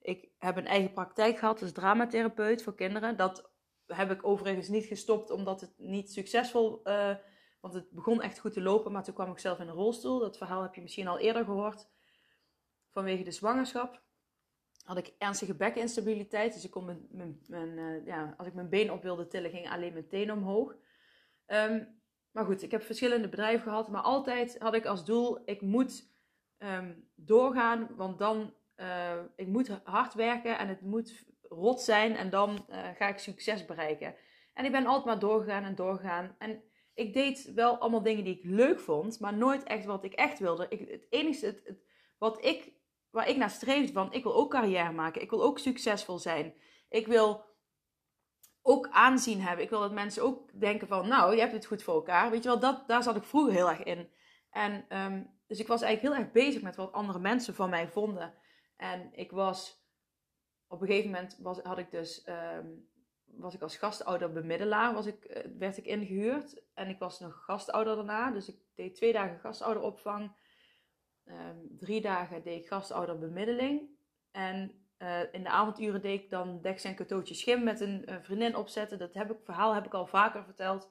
Ik 0.00 0.28
heb 0.38 0.56
een 0.56 0.66
eigen 0.66 0.92
praktijk 0.92 1.38
gehad 1.38 1.62
als 1.62 1.72
dramatherapeut 1.72 2.62
voor 2.62 2.74
kinderen. 2.74 3.16
Dat 3.16 3.50
heb 3.86 4.10
ik 4.10 4.26
overigens 4.26 4.68
niet 4.68 4.84
gestopt 4.84 5.30
omdat 5.30 5.60
het 5.60 5.72
niet 5.76 6.12
succesvol 6.12 6.80
uh, 6.84 7.14
want 7.62 7.74
het 7.74 7.90
begon 7.90 8.22
echt 8.22 8.38
goed 8.38 8.52
te 8.52 8.60
lopen, 8.62 8.92
maar 8.92 9.04
toen 9.04 9.14
kwam 9.14 9.30
ik 9.30 9.38
zelf 9.38 9.58
in 9.58 9.68
een 9.68 9.74
rolstoel. 9.74 10.18
Dat 10.18 10.38
verhaal 10.38 10.62
heb 10.62 10.74
je 10.74 10.82
misschien 10.82 11.08
al 11.08 11.18
eerder 11.18 11.44
gehoord. 11.44 11.88
Vanwege 12.90 13.22
de 13.22 13.30
zwangerschap 13.30 14.02
had 14.84 14.96
ik 14.96 15.14
ernstige 15.18 15.54
bekinstabiliteit. 15.54 16.52
Dus 16.52 16.64
ik 16.64 16.70
kon 16.70 16.84
mijn, 16.84 17.08
mijn, 17.46 17.78
uh, 17.78 18.06
ja, 18.06 18.34
als 18.36 18.46
ik 18.46 18.54
mijn 18.54 18.68
been 18.68 18.90
op 18.92 19.02
wilde 19.02 19.26
tillen, 19.26 19.50
ging 19.50 19.70
alleen 19.70 19.92
mijn 19.92 20.08
teen 20.08 20.32
omhoog. 20.32 20.74
Um, 21.46 22.01
maar 22.32 22.44
goed, 22.44 22.62
ik 22.62 22.70
heb 22.70 22.82
verschillende 22.82 23.28
bedrijven 23.28 23.62
gehad. 23.62 23.88
Maar 23.88 24.02
altijd 24.02 24.58
had 24.58 24.74
ik 24.74 24.86
als 24.86 25.04
doel, 25.04 25.42
ik 25.44 25.60
moet 25.60 26.10
um, 26.58 27.08
doorgaan. 27.14 27.88
Want 27.96 28.18
dan, 28.18 28.54
uh, 28.76 29.12
ik 29.36 29.46
moet 29.46 29.80
hard 29.84 30.14
werken 30.14 30.58
en 30.58 30.68
het 30.68 30.80
moet 30.80 31.24
rot 31.48 31.80
zijn 31.80 32.16
en 32.16 32.30
dan 32.30 32.66
uh, 32.70 32.88
ga 32.94 33.08
ik 33.08 33.18
succes 33.18 33.64
bereiken. 33.64 34.14
En 34.54 34.64
ik 34.64 34.72
ben 34.72 34.86
altijd 34.86 35.04
maar 35.04 35.18
doorgegaan 35.18 35.64
en 35.64 35.74
doorgegaan. 35.74 36.34
En 36.38 36.62
ik 36.94 37.12
deed 37.12 37.52
wel 37.54 37.78
allemaal 37.78 38.02
dingen 38.02 38.24
die 38.24 38.36
ik 38.38 38.44
leuk 38.44 38.80
vond, 38.80 39.20
maar 39.20 39.34
nooit 39.34 39.62
echt 39.62 39.84
wat 39.84 40.04
ik 40.04 40.12
echt 40.12 40.38
wilde. 40.38 40.66
Ik, 40.68 40.90
het 40.90 41.06
enige 41.10 41.46
het, 41.46 41.82
wat 42.18 42.44
ik, 42.44 42.72
waar 43.10 43.28
ik 43.28 43.36
naar 43.36 43.50
streefde 43.50 43.92
van, 43.92 44.12
ik 44.12 44.22
wil 44.22 44.34
ook 44.34 44.50
carrière 44.50 44.92
maken. 44.92 45.22
Ik 45.22 45.30
wil 45.30 45.42
ook 45.42 45.58
succesvol 45.58 46.18
zijn. 46.18 46.54
Ik 46.88 47.06
wil 47.06 47.44
ook 48.62 48.88
aanzien 48.88 49.40
hebben. 49.40 49.64
Ik 49.64 49.70
wil 49.70 49.80
dat 49.80 49.92
mensen 49.92 50.22
ook 50.22 50.60
denken 50.60 50.88
van, 50.88 51.08
nou, 51.08 51.34
je 51.34 51.40
hebt 51.40 51.52
het 51.52 51.66
goed 51.66 51.82
voor 51.82 51.94
elkaar. 51.94 52.30
Weet 52.30 52.42
je 52.42 52.48
wel, 52.48 52.58
dat, 52.60 52.88
daar 52.88 53.02
zat 53.02 53.16
ik 53.16 53.24
vroeger 53.24 53.52
heel 53.52 53.70
erg 53.70 53.82
in. 53.82 54.08
En 54.50 54.98
um, 54.98 55.30
dus 55.46 55.60
ik 55.60 55.66
was 55.66 55.82
eigenlijk 55.82 56.14
heel 56.14 56.24
erg 56.24 56.32
bezig 56.32 56.62
met 56.62 56.76
wat 56.76 56.92
andere 56.92 57.18
mensen 57.18 57.54
van 57.54 57.70
mij 57.70 57.88
vonden. 57.88 58.34
En 58.76 59.10
ik 59.12 59.30
was 59.30 59.86
op 60.66 60.80
een 60.80 60.86
gegeven 60.86 61.10
moment 61.10 61.38
was, 61.42 61.60
had 61.60 61.78
ik 61.78 61.90
dus, 61.90 62.26
um, 62.28 62.88
was 63.24 63.54
ik 63.54 63.62
als 63.62 63.76
gastouder 63.76 64.32
bemiddelaar, 64.32 64.94
was 64.94 65.06
ik, 65.06 65.24
uh, 65.24 65.58
werd 65.58 65.76
ik 65.76 65.84
ingehuurd. 65.84 66.62
En 66.74 66.88
ik 66.88 66.98
was 66.98 67.20
nog 67.20 67.44
gastouder 67.44 67.96
daarna, 67.96 68.30
dus 68.30 68.48
ik 68.48 68.56
deed 68.74 68.94
twee 68.94 69.12
dagen 69.12 69.38
gastouderopvang. 69.38 70.32
Um, 71.24 71.76
drie 71.78 72.00
dagen 72.00 72.42
deed 72.42 72.60
ik 72.60 72.68
gastouderbemiddeling. 72.68 73.88
En 74.30 74.81
uh, 75.02 75.20
in 75.32 75.42
de 75.42 75.48
avonduren 75.48 76.00
deed 76.00 76.20
ik 76.20 76.30
dan 76.30 76.60
deks 76.62 76.84
en 76.84 76.94
cadeautje 76.94 77.34
schim 77.34 77.62
met 77.62 77.80
een 77.80 78.08
vriendin 78.22 78.56
opzetten. 78.56 78.98
Dat 78.98 79.14
heb 79.14 79.30
ik, 79.30 79.36
verhaal 79.44 79.74
heb 79.74 79.86
ik 79.86 79.94
al 79.94 80.06
vaker 80.06 80.44
verteld. 80.44 80.90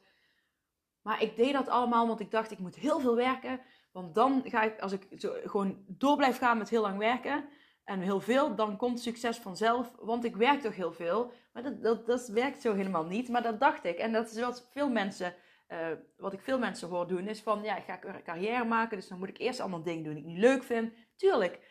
Maar 1.01 1.21
ik 1.21 1.35
deed 1.35 1.53
dat 1.53 1.67
allemaal, 1.67 2.07
want 2.07 2.19
ik 2.19 2.31
dacht, 2.31 2.51
ik 2.51 2.59
moet 2.59 2.75
heel 2.75 2.99
veel 2.99 3.15
werken. 3.15 3.59
Want 3.91 4.15
dan 4.15 4.41
ga 4.45 4.63
ik, 4.63 4.79
als 4.79 4.91
ik 4.91 5.07
zo 5.17 5.33
gewoon 5.45 5.83
door 5.87 6.17
blijf 6.17 6.37
gaan 6.37 6.57
met 6.57 6.69
heel 6.69 6.81
lang 6.81 6.97
werken, 6.97 7.49
en 7.83 7.99
heel 7.99 8.19
veel, 8.19 8.55
dan 8.55 8.77
komt 8.77 8.99
succes 8.99 9.37
vanzelf. 9.37 9.95
Want 9.99 10.23
ik 10.23 10.35
werk 10.35 10.61
toch 10.61 10.75
heel 10.75 10.93
veel. 10.93 11.31
Maar 11.53 11.63
dat, 11.63 11.83
dat, 11.83 12.05
dat 12.05 12.27
werkt 12.27 12.61
zo 12.61 12.73
helemaal 12.73 13.05
niet. 13.05 13.29
Maar 13.29 13.41
dat 13.41 13.59
dacht 13.59 13.83
ik. 13.83 13.97
En 13.97 14.11
dat 14.11 14.31
is 14.31 14.39
wat 14.39 14.69
veel 14.71 14.89
mensen, 14.89 15.33
uh, 15.69 15.77
wat 16.17 16.33
ik 16.33 16.41
veel 16.41 16.59
mensen 16.59 16.87
hoor 16.87 17.07
doen, 17.07 17.27
is 17.27 17.41
van 17.41 17.63
ja, 17.63 17.77
ik 17.77 17.83
ga 17.83 18.21
carrière 18.23 18.63
maken. 18.63 18.97
Dus 18.97 19.07
dan 19.07 19.19
moet 19.19 19.29
ik 19.29 19.37
eerst 19.37 19.59
allemaal 19.59 19.83
dingen 19.83 20.03
doen 20.03 20.13
die 20.13 20.23
ik 20.23 20.29
niet 20.29 20.39
leuk 20.39 20.63
vind. 20.63 20.93
Tuurlijk. 21.15 21.70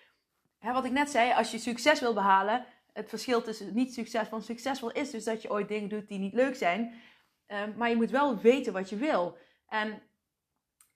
Hè, 0.61 0.73
wat 0.73 0.85
ik 0.85 0.93
net 0.93 1.11
zei, 1.11 1.33
als 1.33 1.51
je 1.51 1.59
succes 1.59 2.01
wil 2.01 2.15
behalen, 2.15 2.65
het 2.93 3.09
verschil 3.09 3.43
tussen 3.43 3.75
niet 3.75 3.95
succesvol 3.95 4.39
en 4.39 4.45
succesvol 4.45 4.91
is 4.91 5.11
dus 5.11 5.25
dat 5.25 5.43
je 5.43 5.51
ooit 5.51 5.69
dingen 5.69 5.89
doet 5.89 6.09
die 6.09 6.19
niet 6.19 6.35
leuk 6.35 6.55
zijn. 6.55 6.95
Uh, 7.49 7.59
maar 7.77 7.89
je 7.89 7.97
moet 7.97 8.11
wel 8.11 8.39
weten 8.39 8.73
wat 8.73 8.91
je 8.91 8.97
wil. 8.97 9.37
En 9.69 10.03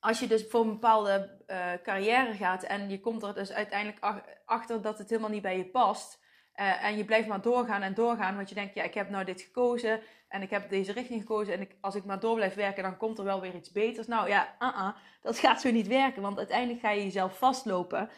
als 0.00 0.20
je 0.20 0.26
dus 0.26 0.46
voor 0.48 0.60
een 0.60 0.72
bepaalde 0.72 1.30
uh, 1.46 1.72
carrière 1.82 2.34
gaat 2.34 2.62
en 2.62 2.90
je 2.90 3.00
komt 3.00 3.22
er 3.22 3.34
dus 3.34 3.52
uiteindelijk 3.52 4.22
achter 4.44 4.82
dat 4.82 4.98
het 4.98 5.10
helemaal 5.10 5.30
niet 5.30 5.42
bij 5.42 5.56
je 5.56 5.64
past. 5.64 6.22
Uh, 6.56 6.84
en 6.84 6.96
je 6.96 7.04
blijft 7.04 7.28
maar 7.28 7.40
doorgaan 7.40 7.82
en 7.82 7.94
doorgaan, 7.94 8.36
want 8.36 8.48
je 8.48 8.54
denkt, 8.54 8.74
ja, 8.74 8.82
ik 8.82 8.94
heb 8.94 9.10
nou 9.10 9.24
dit 9.24 9.40
gekozen 9.40 10.00
en 10.28 10.42
ik 10.42 10.50
heb 10.50 10.70
deze 10.70 10.92
richting 10.92 11.20
gekozen. 11.20 11.54
En 11.54 11.60
ik, 11.60 11.76
als 11.80 11.94
ik 11.94 12.04
maar 12.04 12.20
door 12.20 12.34
blijf 12.34 12.54
werken, 12.54 12.82
dan 12.82 12.96
komt 12.96 13.18
er 13.18 13.24
wel 13.24 13.40
weer 13.40 13.54
iets 13.54 13.72
beters. 13.72 14.06
Nou 14.06 14.28
ja, 14.28 14.54
-uh, 14.58 14.88
dat 15.22 15.38
gaat 15.38 15.60
zo 15.60 15.70
niet 15.70 15.86
werken, 15.86 16.22
want 16.22 16.38
uiteindelijk 16.38 16.80
ga 16.80 16.90
je 16.90 17.02
jezelf 17.02 17.38
vastlopen. 17.38 18.10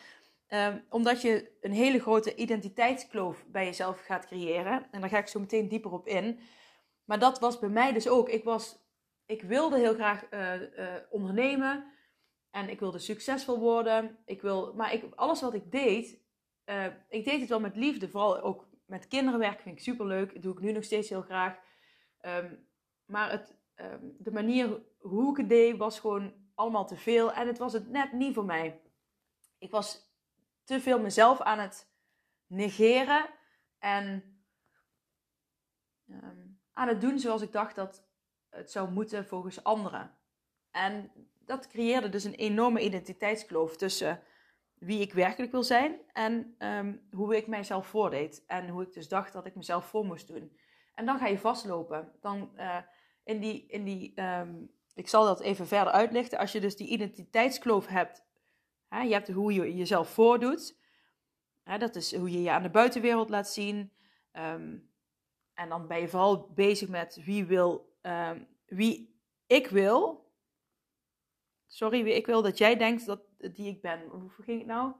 Um, 0.49 0.85
omdat 0.89 1.23
je 1.23 1.57
een 1.61 1.73
hele 1.73 2.01
grote 2.01 2.35
identiteitskloof 2.35 3.45
bij 3.47 3.65
jezelf 3.65 4.01
gaat 4.01 4.27
creëren. 4.27 4.89
En 4.91 5.01
daar 5.01 5.11
ga 5.11 5.19
ik 5.19 5.27
zo 5.27 5.41
meteen 5.41 5.69
dieper 5.69 5.93
op 5.93 6.07
in. 6.07 6.41
Maar 7.05 7.19
dat 7.19 7.39
was 7.39 7.59
bij 7.59 7.69
mij 7.69 7.93
dus 7.93 8.09
ook. 8.09 8.29
Ik 8.29 8.45
was 8.45 8.87
ik 9.27 9.43
wilde 9.43 9.79
heel 9.79 9.95
graag 9.95 10.33
uh, 10.33 10.61
uh, 10.61 10.95
ondernemen. 11.11 11.93
En 12.51 12.69
ik 12.69 12.81
wilde 12.81 12.99
succesvol 12.99 13.59
worden. 13.59 14.19
Ik 14.25 14.43
wil, 14.43 14.75
maar 14.75 14.93
ik, 14.93 15.15
alles 15.15 15.41
wat 15.41 15.55
ik 15.55 15.71
deed, 15.71 16.21
uh, 16.67 16.87
ik 17.09 17.25
deed 17.25 17.41
het 17.41 17.49
wel 17.49 17.61
met 17.61 17.77
liefde. 17.77 18.09
Vooral 18.09 18.41
ook 18.41 18.69
met 18.85 19.09
kinderen 19.09 19.41
werken 19.41 19.63
vind 19.63 19.77
ik 19.77 19.83
super 19.83 20.07
leuk. 20.07 20.33
Dat 20.33 20.43
doe 20.43 20.53
ik 20.53 20.61
nu 20.61 20.73
nog 20.73 20.85
steeds 20.85 21.09
heel 21.09 21.23
graag. 21.23 21.59
Um, 22.21 22.69
maar 23.05 23.31
het, 23.31 23.57
ehm, 23.75 24.01
de 24.19 24.31
manier 24.31 24.83
hoe 24.99 25.31
ik 25.31 25.37
het 25.37 25.49
deed 25.49 25.77
was 25.77 26.01
gewoon 26.01 26.35
allemaal 26.55 26.87
te 26.87 26.97
veel. 26.97 27.33
En 27.33 27.47
het 27.47 27.59
was 27.59 27.73
het 27.73 27.89
net 27.89 28.13
niet 28.13 28.35
voor 28.35 28.45
mij. 28.45 28.81
Ik 29.59 29.71
was 29.71 30.06
te 30.67 30.81
veel 30.81 31.01
mezelf 31.01 31.41
aan 31.41 31.59
het 31.59 31.89
negeren. 32.47 33.27
En 33.79 34.39
ehm, 36.09 36.47
aan 36.73 36.89
het 36.89 37.01
doen 37.01 37.19
zoals 37.19 37.43
ik 37.43 37.53
dacht 37.53 37.75
dat 37.75 38.05
het 38.51 38.71
zou 38.71 38.91
moeten 38.91 39.27
volgens 39.27 39.65
anderen. 39.65 40.17
En 40.71 41.11
dat 41.39 41.67
creëerde 41.67 42.09
dus 42.09 42.25
een 42.25 42.35
enorme 42.35 42.81
identiteitskloof 42.81 43.77
tussen 43.77 44.23
wie 44.75 45.01
ik 45.01 45.13
werkelijk 45.13 45.53
wil 45.53 45.63
zijn 45.63 46.01
en 46.13 46.55
um, 46.59 47.09
hoe 47.11 47.37
ik 47.37 47.47
mijzelf 47.47 47.87
voordeed. 47.87 48.45
En 48.47 48.69
hoe 48.69 48.83
ik 48.83 48.93
dus 48.93 49.09
dacht 49.09 49.33
dat 49.33 49.47
ik 49.47 49.55
mezelf 49.55 49.85
voor 49.85 50.05
moest 50.05 50.29
doen. 50.29 50.59
En 50.95 51.07
dan 51.07 51.19
ga 51.19 51.27
je 51.27 51.39
vastlopen. 51.39 52.13
Dan 52.21 52.51
uh, 52.57 52.79
in 53.25 53.41
die, 53.41 53.67
in 53.67 53.85
die 53.85 54.21
um, 54.23 54.71
ik 54.95 55.09
zal 55.09 55.25
dat 55.25 55.41
even 55.41 55.67
verder 55.67 55.93
uitlichten. 55.93 56.39
Als 56.39 56.53
je 56.53 56.61
dus 56.61 56.77
die 56.77 56.89
identiteitskloof 56.89 57.87
hebt, 57.87 58.25
je 58.89 59.13
hebt 59.13 59.29
hoe 59.29 59.53
je 59.53 59.77
jezelf 59.77 60.09
voordoet. 60.09 60.77
Dat 61.79 61.97
is 61.97 62.17
hoe 62.17 62.31
je 62.31 62.43
je 62.43 62.51
aan 62.51 62.63
de 62.63 62.71
buitenwereld 62.71 63.29
laat 63.29 63.49
zien. 63.49 63.93
Um, 64.33 64.91
en 65.55 65.69
dan 65.69 65.87
ben 65.87 66.01
je 66.01 66.09
vooral 66.09 66.51
bezig 66.55 66.89
met 66.89 67.21
wie 67.25 67.45
wil, 67.45 67.97
wie 68.67 69.21
ik 69.47 69.67
wil, 69.67 70.27
sorry, 71.67 72.09
ik 72.09 72.27
wil 72.27 72.43
dat 72.43 72.59
jij 72.59 72.77
denkt 72.77 73.07
dat 73.07 73.21
die 73.39 73.69
ik 73.69 73.81
ben. 73.81 74.01
Hoe 74.09 74.31
ging 74.31 74.59
het 74.59 74.67
nou? 74.67 74.93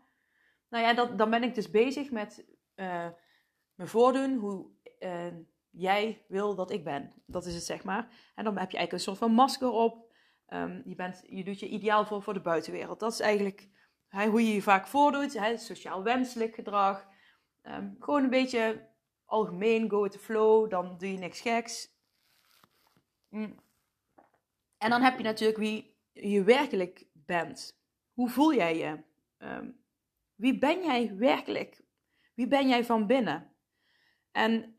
Nou 0.69 0.85
ja, 0.85 0.95
dat, 0.95 1.19
dan 1.19 1.31
ben 1.31 1.43
ik 1.43 1.55
dus 1.55 1.71
bezig 1.71 2.11
met 2.11 2.45
uh, 2.77 3.09
me 3.75 3.87
voordoen 3.87 4.37
hoe 4.37 4.67
uh, 5.01 5.27
jij 5.71 6.25
wil 6.29 6.55
dat 6.55 6.71
ik 6.71 6.85
ben. 6.85 7.13
Dat 7.27 7.47
is 7.47 7.55
het, 7.55 7.65
zeg 7.65 7.85
maar. 7.85 8.09
En 8.35 8.45
dan 8.45 8.59
heb 8.59 8.71
je 8.71 8.77
eigenlijk 8.77 8.93
een 8.93 9.01
soort 9.01 9.19
van 9.19 9.33
masker 9.33 9.71
op. 9.71 10.06
Um, 10.49 10.83
je, 10.85 10.95
bent, 10.95 11.23
je 11.27 11.45
doet 11.45 11.61
je 11.61 11.69
ideaal 11.69 12.07
voor 12.07 12.23
voor 12.23 12.35
de 12.35 12.41
buitenwereld. 12.41 13.01
Dat 13.01 13.13
is 13.13 13.21
eigenlijk 13.21 13.69
hoe 14.11 14.47
je 14.47 14.55
je 14.55 14.63
vaak 14.63 14.87
voordoet. 14.87 15.41
Sociaal 15.57 16.03
wenselijk 16.03 16.55
gedrag. 16.55 17.07
Um, 17.63 17.97
gewoon 17.99 18.25
een 18.25 18.31
beetje 18.31 18.89
algemeen, 19.25 19.91
go 19.91 20.03
with 20.03 20.13
the 20.13 20.19
flow. 20.19 20.71
Dan 20.71 20.99
doe 20.99 21.13
je 21.13 21.19
niks 21.19 21.41
geks. 21.41 21.89
Mm. 23.29 23.61
En 24.79 24.91
dan 24.91 25.03
heb 25.03 25.17
je 25.17 25.25
natuurlijk 25.25 25.59
wie 25.59 25.97
je 26.13 26.43
werkelijk 26.43 27.07
bent. 27.13 27.81
Hoe 28.13 28.29
voel 28.29 28.55
jij 28.55 28.77
je? 28.77 29.03
Um, 29.39 29.85
wie 30.35 30.59
ben 30.59 30.85
jij 30.85 31.17
werkelijk? 31.17 31.85
Wie 32.35 32.47
ben 32.47 32.69
jij 32.69 32.85
van 32.85 33.07
binnen? 33.07 33.53
En 34.31 34.75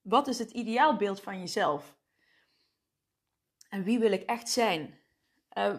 wat 0.00 0.26
is 0.26 0.38
het 0.38 0.50
ideaalbeeld 0.50 1.20
van 1.20 1.38
jezelf? 1.38 1.95
En 3.76 3.82
wie 3.82 3.98
wil 3.98 4.12
ik 4.12 4.22
echt 4.22 4.48
zijn? 4.48 4.98
Uh, 5.58 5.74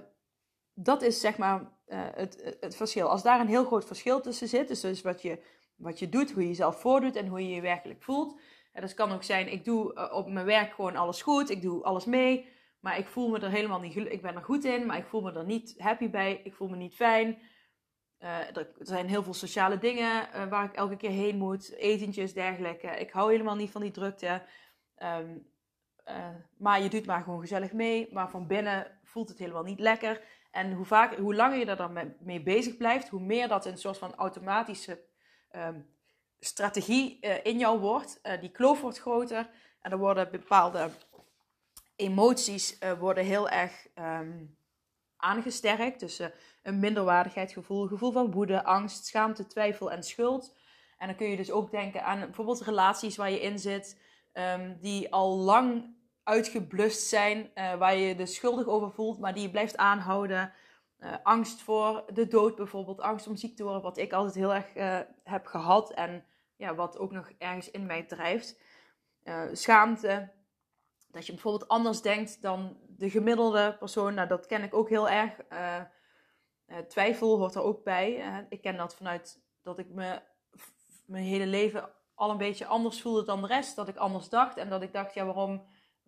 dat 0.73 1.01
is 1.01 1.19
zeg 1.19 1.37
maar 1.37 1.61
uh, 1.87 2.05
het, 2.13 2.57
het 2.59 2.75
verschil. 2.75 3.09
Als 3.09 3.23
daar 3.23 3.39
een 3.39 3.47
heel 3.47 3.65
groot 3.65 3.85
verschil 3.85 4.21
tussen 4.21 4.47
zit, 4.47 4.67
dus, 4.67 4.81
dus 4.81 5.01
wat, 5.01 5.21
je, 5.21 5.43
wat 5.75 5.99
je 5.99 6.09
doet, 6.09 6.31
hoe 6.31 6.41
je 6.41 6.47
jezelf 6.47 6.79
voordoet 6.79 7.15
en 7.15 7.27
hoe 7.27 7.41
je 7.41 7.55
je 7.55 7.61
werkelijk 7.61 8.03
voelt. 8.03 8.39
En 8.73 8.81
dat 8.81 8.93
kan 8.93 9.11
ook 9.11 9.23
zijn, 9.23 9.51
ik 9.51 9.65
doe 9.65 9.93
uh, 9.93 10.13
op 10.13 10.27
mijn 10.27 10.45
werk 10.45 10.73
gewoon 10.73 10.95
alles 10.95 11.21
goed, 11.21 11.49
ik 11.49 11.61
doe 11.61 11.83
alles 11.83 12.05
mee. 12.05 12.49
Maar 12.79 12.97
ik 12.97 13.07
voel 13.07 13.29
me 13.29 13.39
er 13.39 13.49
helemaal 13.49 13.79
niet. 13.79 13.95
Ik 13.95 14.21
ben 14.21 14.35
er 14.35 14.43
goed 14.43 14.63
in, 14.63 14.85
maar 14.85 14.97
ik 14.97 15.07
voel 15.07 15.21
me 15.21 15.33
er 15.33 15.45
niet 15.45 15.75
happy 15.77 16.09
bij. 16.09 16.41
Ik 16.43 16.53
voel 16.53 16.67
me 16.67 16.75
niet 16.75 16.95
fijn. 16.95 17.37
Er 18.17 18.71
zijn 18.79 19.07
heel 19.07 19.23
veel 19.23 19.33
sociale 19.33 19.77
dingen 19.77 20.49
waar 20.49 20.65
ik 20.65 20.73
elke 20.73 20.97
keer 20.97 21.09
heen 21.09 21.37
moet. 21.37 21.73
Etentjes, 21.73 22.33
dergelijke. 22.33 22.87
Ik 22.87 23.11
hou 23.11 23.31
helemaal 23.31 23.55
niet 23.55 23.71
van 23.71 23.81
die 23.81 23.91
drukte. 23.91 24.41
Um, 24.97 25.47
uh, 26.09 26.27
maar 26.57 26.81
je 26.81 26.89
doet 26.89 27.05
maar 27.05 27.23
gewoon 27.23 27.39
gezellig 27.39 27.73
mee. 27.73 28.09
Maar 28.11 28.29
van 28.29 28.47
binnen 28.47 28.99
voelt 29.03 29.29
het 29.29 29.39
helemaal 29.39 29.63
niet 29.63 29.79
lekker. 29.79 30.21
En 30.51 30.73
hoe, 30.73 30.85
vaak, 30.85 31.15
hoe 31.15 31.35
langer 31.35 31.57
je 31.57 31.65
er 31.65 31.77
dan 31.77 32.15
mee 32.19 32.43
bezig 32.43 32.77
blijft, 32.77 33.09
hoe 33.09 33.21
meer 33.21 33.47
dat 33.47 33.65
een 33.65 33.77
soort 33.77 33.97
van 33.97 34.15
automatische 34.15 34.99
um, 35.51 35.89
strategie 36.39 37.19
in 37.19 37.57
jou 37.57 37.79
wordt. 37.79 38.21
die 38.39 38.51
kloof 38.51 38.81
wordt 38.81 38.99
groter. 38.99 39.49
En 39.81 39.91
er 39.91 39.97
worden 39.97 40.31
bepaalde 40.31 40.89
emoties 41.95 42.77
worden 42.99 43.25
heel 43.25 43.49
erg 43.49 43.87
um, 43.95 44.57
aangesterkt. 45.17 45.99
Dus 45.99 46.21
een 46.63 46.79
minderwaardigheidsgevoel, 46.79 47.87
gevoel 47.87 48.11
van 48.11 48.31
woede, 48.31 48.63
angst, 48.63 49.05
schaamte, 49.05 49.47
twijfel 49.47 49.91
en 49.91 50.03
schuld. 50.03 50.55
En 50.97 51.07
dan 51.07 51.15
kun 51.15 51.29
je 51.29 51.37
dus 51.37 51.51
ook 51.51 51.71
denken 51.71 52.03
aan 52.03 52.19
bijvoorbeeld 52.19 52.61
relaties 52.61 53.15
waar 53.15 53.31
je 53.31 53.41
in 53.41 53.59
zit, 53.59 54.01
um, 54.33 54.77
die 54.81 55.13
al 55.13 55.37
lang 55.37 55.95
uitgeblust 56.27 57.07
zijn, 57.07 57.51
uh, 57.55 57.74
waar 57.75 57.96
je 57.96 58.07
je 58.07 58.15
dus 58.15 58.36
schuldig 58.36 58.65
over 58.65 58.91
voelt, 58.91 59.19
maar 59.19 59.34
die 59.34 59.43
je 59.43 59.51
blijft 59.51 59.77
aanhouden. 59.77 60.53
angst 61.24 61.62
voor 61.62 62.03
de 62.13 62.27
dood 62.27 62.55
bijvoorbeeld, 62.55 63.01
angst 63.01 63.27
om 63.27 63.36
ziek 63.36 63.55
te 63.55 63.63
worden, 63.63 63.81
wat 63.81 63.98
ik 63.98 64.13
altijd 64.13 64.36
heel 64.36 64.53
erg 64.53 64.65
heb 65.24 65.46
gehad 65.46 65.91
en 65.91 66.25
ja, 66.55 66.75
wat 66.75 66.98
ook 66.98 67.12
nog 67.12 67.31
ergens 67.38 67.72
in 67.72 67.86
mij 67.86 68.03
drijft. 68.03 68.60
schaamte, 69.51 70.31
dat 71.12 71.25
je 71.25 71.31
bijvoorbeeld 71.31 71.69
anders 71.69 72.01
denkt 72.01 72.41
dan 72.41 72.77
de 72.88 73.10
gemiddelde 73.10 73.75
persoon. 73.79 74.13
Nou, 74.13 74.27
dat 74.27 74.46
ken 74.46 74.63
ik 74.63 74.74
ook 74.74 74.89
heel 74.89 75.10
erg. 75.10 75.34
Twijfel 76.88 77.38
hoort 77.38 77.55
er 77.55 77.63
ook 77.63 77.84
bij. 77.84 78.24
Ik 78.50 78.62
ken 78.62 78.77
dat 78.77 78.96
vanuit 78.96 79.41
dat 79.62 79.79
ik 79.79 79.89
me 79.89 80.22
mijn 81.05 81.24
hele 81.24 81.46
leven 81.46 81.89
al 82.15 82.29
een 82.29 82.38
beetje 82.38 82.65
anders 82.65 83.01
voelde 83.01 83.24
dan 83.24 83.41
de 83.41 83.48
rest. 83.48 83.75
Dat 83.75 83.88
ik 83.88 83.98
anders 83.98 84.29
dacht. 84.29 84.57
En 84.57 84.69
dat 84.69 84.81
ik 84.81 84.93
dacht, 84.93 85.13
ja, 85.13 85.25
waarom 85.25 85.65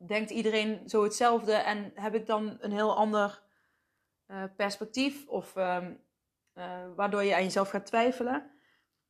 denkt 0.08 0.30
iedereen 0.30 0.90
zo 0.90 1.04
hetzelfde? 1.04 1.54
En 1.54 1.92
heb 1.96 2.16
ik 2.16 2.26
dan 2.26 2.58
een 2.60 2.72
heel 2.72 2.96
ander 2.96 3.42
perspectief? 4.56 5.28
Of 5.28 5.56
ehm, 5.56 5.94
waardoor 6.96 7.24
je 7.24 7.36
aan 7.36 7.44
jezelf 7.44 7.70
gaat 7.70 7.86
twijfelen. 7.86 8.52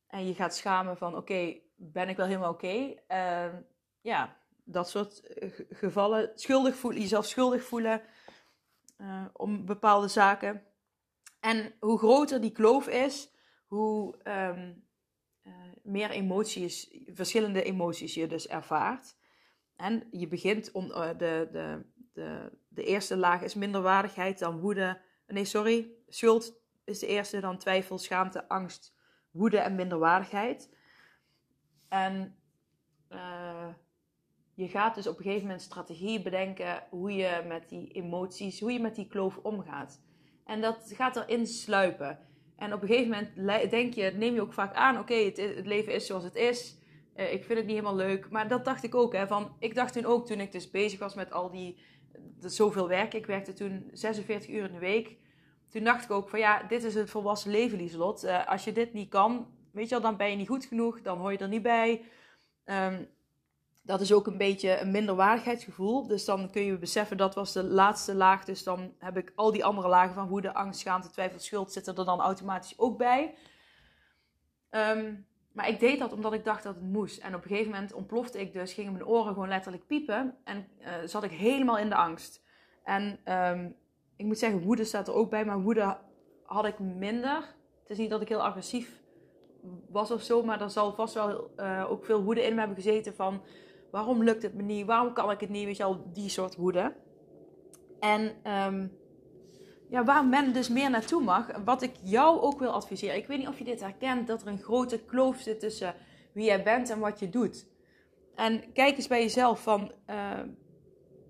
En 0.06 0.26
je 0.26 0.34
gaat 0.34 0.56
schamen 0.56 0.96
van, 0.96 1.16
oké, 1.16 1.58
ben 1.76 2.08
ik 2.08 2.16
wel 2.16 2.26
helemaal 2.26 2.52
oké? 2.52 2.94
Ehm, 3.06 3.60
ja, 4.00 4.36
dat 4.64 4.90
soort 4.90 5.20
eh, 5.20 5.50
gevallen. 5.70 6.30
Schuldig 6.34 6.76
voelen, 6.76 7.00
jezelf 7.00 7.26
schuldig 7.26 7.64
voelen 7.64 8.02
om 9.32 9.66
bepaalde 9.66 10.08
zaken. 10.08 10.64
En 11.40 11.74
hoe 11.78 11.98
groter 11.98 12.40
die 12.40 12.52
kloof 12.52 12.88
is, 12.88 13.30
hoe 13.66 14.14
uh, 14.24 14.68
meer 15.82 16.10
emoties, 16.10 16.90
verschillende 17.06 17.62
emoties 17.62 18.14
je 18.14 18.26
dus 18.26 18.48
ervaart. 18.48 19.16
En 19.80 20.08
je 20.10 20.28
begint 20.28 20.72
om 20.72 20.90
uh, 20.90 21.08
de, 21.08 21.48
de, 21.52 21.84
de, 22.12 22.58
de 22.68 22.84
eerste 22.84 23.16
laag 23.16 23.42
is 23.42 23.54
minderwaardigheid, 23.54 24.38
dan 24.38 24.60
woede. 24.60 25.00
Nee, 25.26 25.44
sorry, 25.44 25.90
schuld 26.08 26.60
is 26.84 26.98
de 26.98 27.06
eerste, 27.06 27.40
dan 27.40 27.58
twijfel, 27.58 27.98
schaamte, 27.98 28.48
angst, 28.48 28.94
woede 29.30 29.58
en 29.58 29.74
minderwaardigheid. 29.74 30.74
En 31.88 32.34
je 34.60 34.68
gaat 34.68 34.94
dus 34.94 35.06
op 35.06 35.16
een 35.16 35.22
gegeven 35.22 35.46
moment 35.46 35.62
strategieën 35.62 36.22
bedenken 36.22 36.82
hoe 36.90 37.14
je 37.14 37.44
met 37.46 37.68
die 37.68 37.88
emoties, 37.88 38.60
hoe 38.60 38.72
je 38.72 38.80
met 38.80 38.94
die 38.94 39.06
kloof 39.06 39.36
omgaat. 39.36 40.02
En 40.44 40.60
dat 40.60 40.92
gaat 40.94 41.16
erin 41.16 41.46
sluipen. 41.46 42.18
En 42.56 42.72
op 42.72 42.82
een 42.82 42.88
gegeven 42.88 43.28
moment 43.36 43.70
denk 43.70 43.94
je, 43.94 44.10
neem 44.16 44.34
je 44.34 44.40
ook 44.40 44.52
vaak 44.52 44.74
aan, 44.74 44.98
oké, 44.98 45.14
het, 45.14 45.66
leven 45.66 45.94
is 45.94 46.06
zoals 46.06 46.24
het 46.24 46.34
is. 46.34 46.78
Uh, 47.16 47.32
ik 47.32 47.44
vind 47.44 47.58
het 47.58 47.66
niet 47.66 47.76
helemaal 47.76 47.96
leuk. 47.96 48.30
Maar 48.30 48.48
dat 48.48 48.64
dacht 48.64 48.84
ik 48.84 48.94
ook. 48.94 49.12
Hè, 49.12 49.26
van, 49.26 49.56
ik 49.58 49.74
dacht 49.74 49.92
toen 49.92 50.04
ook, 50.04 50.26
toen 50.26 50.40
ik 50.40 50.52
dus 50.52 50.70
bezig 50.70 50.98
was 50.98 51.14
met 51.14 51.32
al 51.32 51.50
die, 51.50 51.78
zoveel 52.40 52.88
werk. 52.88 53.14
Ik 53.14 53.26
werkte 53.26 53.52
toen 53.52 53.90
46 53.92 54.50
uur 54.50 54.64
in 54.64 54.72
de 54.72 54.78
week. 54.78 55.16
Toen 55.68 55.84
dacht 55.84 56.04
ik 56.04 56.10
ook 56.10 56.28
van, 56.28 56.38
ja, 56.38 56.62
dit 56.62 56.84
is 56.84 56.94
het 56.94 57.10
volwassen 57.10 57.50
leven, 57.50 57.78
Lieselot. 57.78 58.24
Uh, 58.24 58.46
als 58.46 58.64
je 58.64 58.72
dit 58.72 58.92
niet 58.92 59.08
kan, 59.08 59.46
weet 59.72 59.84
je 59.88 59.90
wel, 59.90 60.00
dan 60.00 60.16
ben 60.16 60.30
je 60.30 60.36
niet 60.36 60.48
goed 60.48 60.64
genoeg. 60.64 61.02
Dan 61.02 61.18
hoor 61.18 61.32
je 61.32 61.38
er 61.38 61.48
niet 61.48 61.62
bij. 61.62 62.04
Um, 62.64 63.08
dat 63.82 64.00
is 64.00 64.12
ook 64.12 64.26
een 64.26 64.36
beetje 64.36 64.78
een 64.78 64.90
minderwaardigheidsgevoel. 64.90 66.06
Dus 66.06 66.24
dan 66.24 66.50
kun 66.50 66.62
je 66.62 66.78
beseffen, 66.78 67.16
dat 67.16 67.34
was 67.34 67.52
de 67.52 67.64
laatste 67.64 68.14
laag. 68.14 68.44
Dus 68.44 68.62
dan 68.62 68.94
heb 68.98 69.16
ik 69.16 69.32
al 69.34 69.52
die 69.52 69.64
andere 69.64 69.88
lagen 69.88 70.14
van 70.14 70.28
woede, 70.28 70.54
angst, 70.54 70.80
schaamte, 70.80 71.10
twijfel, 71.10 71.38
schuld 71.38 71.72
zitten 71.72 71.96
er 71.96 72.04
dan 72.04 72.20
automatisch 72.20 72.78
ook 72.78 72.98
bij. 72.98 73.34
Um, 74.70 75.26
maar 75.52 75.68
ik 75.68 75.80
deed 75.80 75.98
dat 75.98 76.12
omdat 76.12 76.32
ik 76.32 76.44
dacht 76.44 76.62
dat 76.62 76.74
het 76.74 76.84
moest. 76.84 77.18
En 77.18 77.34
op 77.34 77.42
een 77.42 77.48
gegeven 77.48 77.70
moment 77.72 77.92
ontplofte 77.92 78.40
ik 78.40 78.52
dus, 78.52 78.72
gingen 78.72 78.92
mijn 78.92 79.06
oren 79.06 79.32
gewoon 79.32 79.48
letterlijk 79.48 79.86
piepen. 79.86 80.36
En 80.44 80.66
uh, 80.80 80.86
zat 81.04 81.24
ik 81.24 81.30
helemaal 81.30 81.78
in 81.78 81.88
de 81.88 81.94
angst. 81.94 82.42
En 82.82 83.20
um, 83.34 83.76
ik 84.16 84.26
moet 84.26 84.38
zeggen, 84.38 84.62
woede 84.62 84.84
staat 84.84 85.08
er 85.08 85.14
ook 85.14 85.30
bij. 85.30 85.44
Maar 85.44 85.60
woede 85.60 85.98
had 86.42 86.64
ik 86.64 86.78
minder. 86.78 87.36
Het 87.80 87.90
is 87.90 87.98
niet 87.98 88.10
dat 88.10 88.20
ik 88.20 88.28
heel 88.28 88.42
agressief 88.42 89.02
was 89.88 90.10
of 90.10 90.22
zo. 90.22 90.42
Maar 90.42 90.60
er 90.60 90.70
zal 90.70 90.92
vast 90.92 91.14
wel 91.14 91.50
uh, 91.56 91.86
ook 91.90 92.04
veel 92.04 92.22
woede 92.22 92.42
in 92.42 92.52
me 92.52 92.58
hebben 92.58 92.82
gezeten 92.82 93.14
van 93.14 93.42
Waarom 93.90 94.22
lukt 94.22 94.42
het 94.42 94.54
me 94.54 94.62
niet? 94.62 94.86
Waarom 94.86 95.12
kan 95.12 95.30
ik 95.30 95.40
het 95.40 95.48
niet? 95.48 95.64
Weet 95.64 95.76
je 95.76 95.84
al, 95.84 96.10
die 96.12 96.28
soort 96.28 96.56
woede. 96.56 96.94
En 98.00 98.52
um, 98.52 98.92
ja, 99.90 100.04
waar 100.04 100.26
men 100.26 100.52
dus 100.52 100.68
meer 100.68 100.90
naartoe 100.90 101.22
mag. 101.22 101.46
Wat 101.64 101.82
ik 101.82 101.94
jou 102.02 102.40
ook 102.40 102.58
wil 102.58 102.70
adviseren. 102.70 103.16
Ik 103.16 103.26
weet 103.26 103.38
niet 103.38 103.48
of 103.48 103.58
je 103.58 103.64
dit 103.64 103.80
herkent. 103.80 104.26
Dat 104.26 104.42
er 104.42 104.48
een 104.48 104.62
grote 104.62 104.98
kloof 105.04 105.40
zit 105.40 105.60
tussen 105.60 105.94
wie 106.32 106.44
jij 106.44 106.62
bent 106.62 106.90
en 106.90 106.98
wat 106.98 107.18
je 107.18 107.30
doet. 107.30 107.66
En 108.34 108.72
kijk 108.72 108.96
eens 108.96 109.08
bij 109.08 109.20
jezelf 109.20 109.62
van... 109.62 109.92
Uh, 110.10 110.40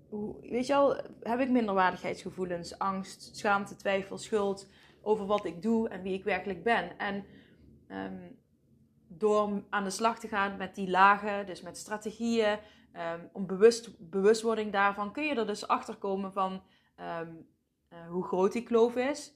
hoe, 0.09 0.35
weet 0.41 0.67
je 0.67 0.75
al, 0.75 0.95
heb 1.19 1.39
ik 1.39 1.49
minderwaardigheidsgevoelens, 1.49 2.79
angst, 2.79 3.35
schaamte, 3.35 3.75
twijfel, 3.75 4.17
schuld 4.17 4.67
over 5.01 5.25
wat 5.25 5.45
ik 5.45 5.61
doe 5.61 5.89
en 5.89 6.01
wie 6.01 6.13
ik 6.13 6.23
werkelijk 6.23 6.63
ben. 6.63 6.97
En 6.97 7.25
ehm, 7.87 8.31
door 9.07 9.63
aan 9.69 9.83
de 9.83 9.89
slag 9.89 10.19
te 10.19 10.27
gaan 10.27 10.57
met 10.57 10.75
die 10.75 10.89
lagen, 10.89 11.45
dus 11.45 11.61
met 11.61 11.77
strategieën, 11.77 12.59
um, 12.93 13.29
om 13.33 13.47
bewust, 13.47 14.09
bewustwording 14.09 14.71
daarvan, 14.71 15.11
kun 15.11 15.23
je 15.23 15.35
er 15.35 15.47
dus 15.47 15.67
achter 15.67 15.95
komen 15.95 16.33
van 16.33 16.61
ehm, 16.95 17.33
eh, 17.91 18.07
hoe 18.09 18.23
groot 18.23 18.51
die 18.51 18.63
kloof 18.63 18.95
is. 18.95 19.33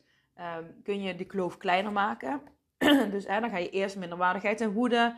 kun 0.84 1.02
je 1.02 1.16
de 1.16 1.26
kloof 1.26 1.58
kleiner 1.58 1.92
maken. 1.92 2.42
dus 3.12 3.26
dan 3.26 3.50
ga 3.50 3.58
je 3.58 3.70
eerst 3.70 3.98
minderwaardigheid 3.98 4.62
en 4.62 4.74
woede, 4.74 5.18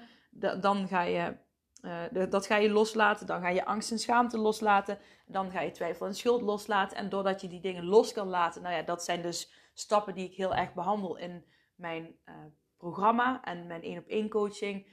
dan 0.60 0.88
ga 0.88 1.02
je 1.02 1.38
uh, 1.82 2.30
dat 2.30 2.46
ga 2.46 2.56
je 2.56 2.70
loslaten. 2.70 3.28
Dan 3.28 3.42
ga 3.42 3.50
je 3.50 3.66
angst 3.66 3.92
en 3.92 4.00
schaamte 4.00 4.38
loslaten. 4.38 5.00
Dan 5.26 5.52
ga 5.52 5.62
je 5.62 5.72
twijfel 5.72 6.06
en 6.06 6.16
schuld 6.16 6.42
loslaten. 6.42 6.98
En 6.98 7.10
doordat 7.10 7.42
je 7.42 7.48
die 7.48 7.62
dingen 7.62 7.86
los 7.86 8.14
kan 8.14 8.28
laten, 8.28 8.62
nou 8.62 8.76
ja, 8.76 8.82
dat 8.82 9.04
zijn 9.04 9.22
dus 9.22 9.52
stappen 9.74 10.14
die 10.14 10.30
ik 10.30 10.36
heel 10.36 10.56
erg 10.56 10.74
behandel 10.74 11.18
in 11.18 11.46
mijn 11.76 12.16
uh, 12.26 12.36
programma 12.78 13.44
en 13.44 13.68
mijn 13.68 13.82
één 13.82 13.98
op 13.98 14.08
één 14.08 14.30
coaching. 14.30 14.88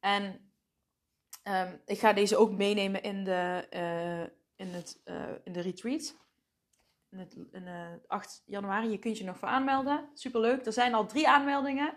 En 0.00 0.52
um, 1.44 1.80
ik 1.86 1.98
ga 1.98 2.12
deze 2.12 2.36
ook 2.36 2.52
meenemen 2.52 3.02
in 3.02 3.24
de, 3.24 3.68
in 4.56 4.68
het, 4.68 5.02
in 5.44 5.52
de 5.52 5.60
retreat. 5.60 6.23
In, 7.14 7.20
het, 7.20 7.36
in 7.52 7.68
8 8.06 8.42
januari. 8.46 8.88
Je 8.88 8.98
kunt 8.98 9.18
je 9.18 9.24
nog 9.24 9.38
voor 9.38 9.48
aanmelden. 9.48 10.10
Superleuk. 10.14 10.66
Er 10.66 10.72
zijn 10.72 10.94
al 10.94 11.06
drie 11.06 11.28
aanmeldingen. 11.28 11.94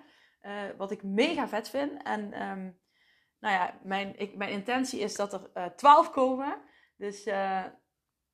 wat 0.77 0.91
ik 0.91 1.03
mega 1.03 1.47
vet 1.47 1.69
vind. 1.69 2.03
En 2.03 2.41
um, 2.41 2.79
nou 3.39 3.53
ja, 3.53 3.79
mijn, 3.83 4.19
ik, 4.19 4.35
mijn 4.35 4.51
intentie 4.51 4.99
is 4.99 5.15
dat 5.15 5.33
er 5.33 5.49
eh, 5.53 5.65
12 5.65 6.09
komen. 6.09 6.61
Dus 6.97 7.23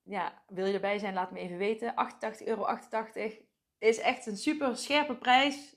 ja, 0.04 0.44
wil 0.48 0.66
je 0.66 0.74
erbij 0.74 1.00
zijn, 1.00 1.14
laat 1.14 1.32
me 1.32 1.40
even 1.40 1.58
weten. 1.58 1.94
88,88 2.40 2.46
euro 2.46 2.78
is 3.78 4.00
echt 4.00 4.26
een 4.26 4.38
super 4.38 4.78
scherpe 4.78 5.16
prijs. 5.16 5.76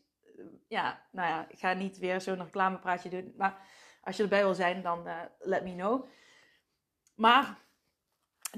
Ja, 0.69 1.07
nou 1.13 1.29
ja, 1.29 1.47
ik 1.49 1.59
ga 1.59 1.73
niet 1.73 1.99
weer 1.99 2.21
zo'n 2.21 2.45
reclamepraatje 2.45 3.09
doen. 3.09 3.35
Maar 3.37 3.67
als 4.03 4.17
je 4.17 4.23
erbij 4.23 4.43
wil 4.43 4.55
zijn, 4.55 4.83
dan 4.83 5.09
let 5.39 5.63
me 5.63 5.75
know. 5.75 6.09
Maar 7.15 7.66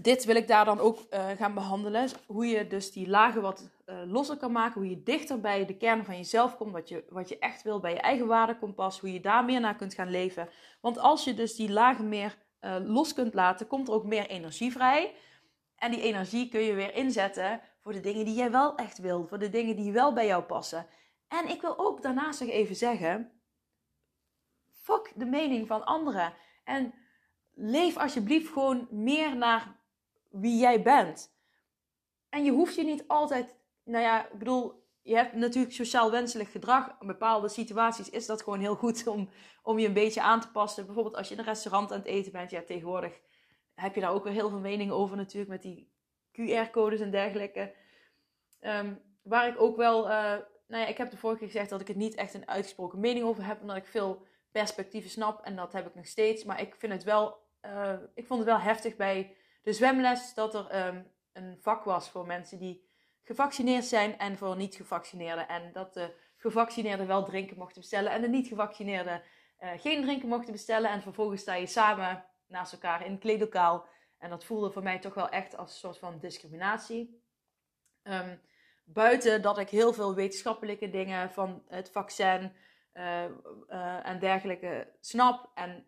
dit 0.02 0.24
wil 0.24 0.36
ik 0.36 0.48
daar 0.48 0.64
dan 0.64 0.80
ook 0.80 0.98
uh, 1.10 1.28
gaan 1.30 1.54
behandelen. 1.54 2.08
Hoe 2.26 2.46
je 2.46 2.66
dus 2.66 2.92
die 2.92 3.08
lagen 3.08 3.42
wat 3.42 3.70
uh, 3.86 3.96
losser 4.06 4.36
kan 4.36 4.52
maken. 4.52 4.80
Hoe 4.80 4.90
je 4.90 5.02
dichter 5.02 5.40
bij 5.40 5.66
de 5.66 5.76
kern 5.76 6.04
van 6.04 6.16
jezelf 6.16 6.56
komt. 6.56 6.72
Wat 6.72 6.88
je, 6.88 7.04
wat 7.08 7.28
je 7.28 7.38
echt 7.38 7.62
wil 7.62 7.80
bij 7.80 7.92
je 7.92 8.00
eigen 8.00 8.26
waardekompas. 8.26 9.00
Hoe 9.00 9.12
je 9.12 9.20
daar 9.20 9.44
meer 9.44 9.60
naar 9.60 9.76
kunt 9.76 9.94
gaan 9.94 10.10
leven. 10.10 10.48
Want 10.80 10.98
als 10.98 11.24
je 11.24 11.34
dus 11.34 11.54
die 11.54 11.72
lagen 11.72 12.08
meer 12.08 12.36
uh, 12.60 12.76
los 12.82 13.12
kunt 13.12 13.34
laten, 13.34 13.66
komt 13.66 13.88
er 13.88 13.94
ook 13.94 14.04
meer 14.04 14.26
energie 14.26 14.72
vrij. 14.72 15.14
En 15.76 15.90
die 15.90 16.02
energie 16.02 16.48
kun 16.48 16.60
je 16.60 16.74
weer 16.74 16.94
inzetten 16.94 17.60
voor 17.82 17.92
de 17.92 18.00
dingen 18.00 18.24
die 18.24 18.34
jij 18.34 18.50
wel 18.50 18.76
echt 18.76 18.98
wil. 18.98 19.26
Voor 19.26 19.38
de 19.38 19.50
dingen 19.50 19.76
die 19.76 19.92
wel 19.92 20.12
bij 20.12 20.26
jou 20.26 20.42
passen. 20.42 20.86
En 21.28 21.48
ik 21.48 21.60
wil 21.60 21.78
ook 21.78 22.02
daarnaast 22.02 22.40
nog 22.40 22.48
even 22.48 22.76
zeggen. 22.76 23.32
Fuck 24.72 25.12
de 25.14 25.26
mening 25.26 25.66
van 25.66 25.84
anderen. 25.84 26.32
En 26.64 26.94
leef 27.54 27.96
alsjeblieft 27.96 28.52
gewoon 28.52 28.86
meer 28.90 29.36
naar 29.36 29.77
wie 30.40 30.58
jij 30.58 30.82
bent. 30.82 31.36
En 32.28 32.44
je 32.44 32.50
hoeft 32.50 32.74
je 32.74 32.84
niet 32.84 33.04
altijd, 33.06 33.56
nou 33.84 34.04
ja, 34.04 34.26
ik 34.26 34.38
bedoel, 34.38 34.86
je 35.02 35.14
hebt 35.14 35.34
natuurlijk 35.34 35.74
sociaal 35.74 36.10
wenselijk 36.10 36.48
gedrag. 36.50 36.96
In 37.00 37.06
bepaalde 37.06 37.48
situaties 37.48 38.10
is 38.10 38.26
dat 38.26 38.42
gewoon 38.42 38.60
heel 38.60 38.74
goed 38.74 39.06
om, 39.06 39.28
om 39.62 39.78
je 39.78 39.86
een 39.86 39.92
beetje 39.92 40.22
aan 40.22 40.40
te 40.40 40.50
passen. 40.50 40.86
Bijvoorbeeld 40.86 41.16
als 41.16 41.28
je 41.28 41.34
in 41.34 41.40
een 41.40 41.46
restaurant 41.46 41.92
aan 41.92 41.98
het 41.98 42.06
eten 42.06 42.32
bent, 42.32 42.50
ja, 42.50 42.62
tegenwoordig 42.62 43.20
heb 43.74 43.94
je 43.94 44.00
daar 44.00 44.12
ook 44.12 44.24
weer 44.24 44.32
heel 44.32 44.48
veel 44.48 44.58
meningen 44.58 44.94
over 44.94 45.16
natuurlijk 45.16 45.50
met 45.50 45.62
die 45.62 45.92
QR-codes 46.32 47.00
en 47.00 47.10
dergelijke. 47.10 47.74
Ehm, 48.60 48.94
waar 49.22 49.48
ik 49.48 49.60
ook 49.60 49.76
wel, 49.76 50.04
uh, 50.04 50.10
nou 50.66 50.82
ja, 50.82 50.86
ik 50.86 50.96
heb 50.96 51.10
de 51.10 51.16
vorige 51.16 51.38
keer 51.38 51.48
gezegd 51.48 51.70
dat 51.70 51.80
ik 51.80 51.88
het 51.88 51.96
niet 51.96 52.14
echt 52.14 52.34
een 52.34 52.48
uitgesproken 52.48 53.00
mening 53.00 53.24
over 53.24 53.46
heb, 53.46 53.60
omdat 53.60 53.76
ik 53.76 53.86
veel 53.86 54.26
perspectieven 54.50 55.10
snap 55.10 55.44
en 55.44 55.56
dat 55.56 55.72
heb 55.72 55.86
ik 55.86 55.94
nog 55.94 56.06
steeds. 56.06 56.44
Maar 56.44 56.60
ik 56.60 56.74
vind 56.74 56.92
het 56.92 57.04
wel, 57.04 57.38
uh, 57.62 57.92
ik 58.14 58.26
vond 58.26 58.40
het 58.40 58.48
wel 58.48 58.60
heftig 58.60 58.96
bij 58.96 59.36
de 59.68 59.74
zwemles 59.74 60.34
dat 60.34 60.54
er 60.54 60.86
um, 60.86 61.06
een 61.32 61.58
vak 61.60 61.84
was 61.84 62.10
voor 62.10 62.26
mensen 62.26 62.58
die 62.58 62.88
gevaccineerd 63.22 63.84
zijn 63.84 64.18
en 64.18 64.38
voor 64.38 64.56
niet-gevaccineerden. 64.56 65.48
En 65.48 65.72
dat 65.72 65.94
de 65.94 66.14
gevaccineerden 66.36 67.06
wel 67.06 67.24
drinken 67.24 67.58
mochten 67.58 67.80
bestellen 67.80 68.12
en 68.12 68.20
de 68.20 68.28
niet-gevaccineerden 68.28 69.22
uh, 69.60 69.70
geen 69.76 70.02
drinken 70.02 70.28
mochten 70.28 70.52
bestellen. 70.52 70.90
En 70.90 71.02
vervolgens 71.02 71.40
sta 71.40 71.54
je 71.54 71.66
samen 71.66 72.24
naast 72.46 72.72
elkaar 72.72 73.04
in 73.04 73.12
een 73.12 73.18
kleedlokaal. 73.18 73.86
En 74.18 74.30
dat 74.30 74.44
voelde 74.44 74.70
voor 74.70 74.82
mij 74.82 74.98
toch 74.98 75.14
wel 75.14 75.28
echt 75.28 75.56
als 75.56 75.70
een 75.70 75.78
soort 75.78 75.98
van 75.98 76.18
discriminatie. 76.18 77.22
Um, 78.02 78.40
buiten 78.84 79.42
dat 79.42 79.58
ik 79.58 79.68
heel 79.68 79.92
veel 79.92 80.14
wetenschappelijke 80.14 80.90
dingen 80.90 81.30
van 81.30 81.62
het 81.66 81.90
vaccin 81.90 82.52
uh, 82.94 83.24
uh, 83.68 84.06
en 84.06 84.18
dergelijke 84.18 84.92
snap. 85.00 85.50
En 85.54 85.86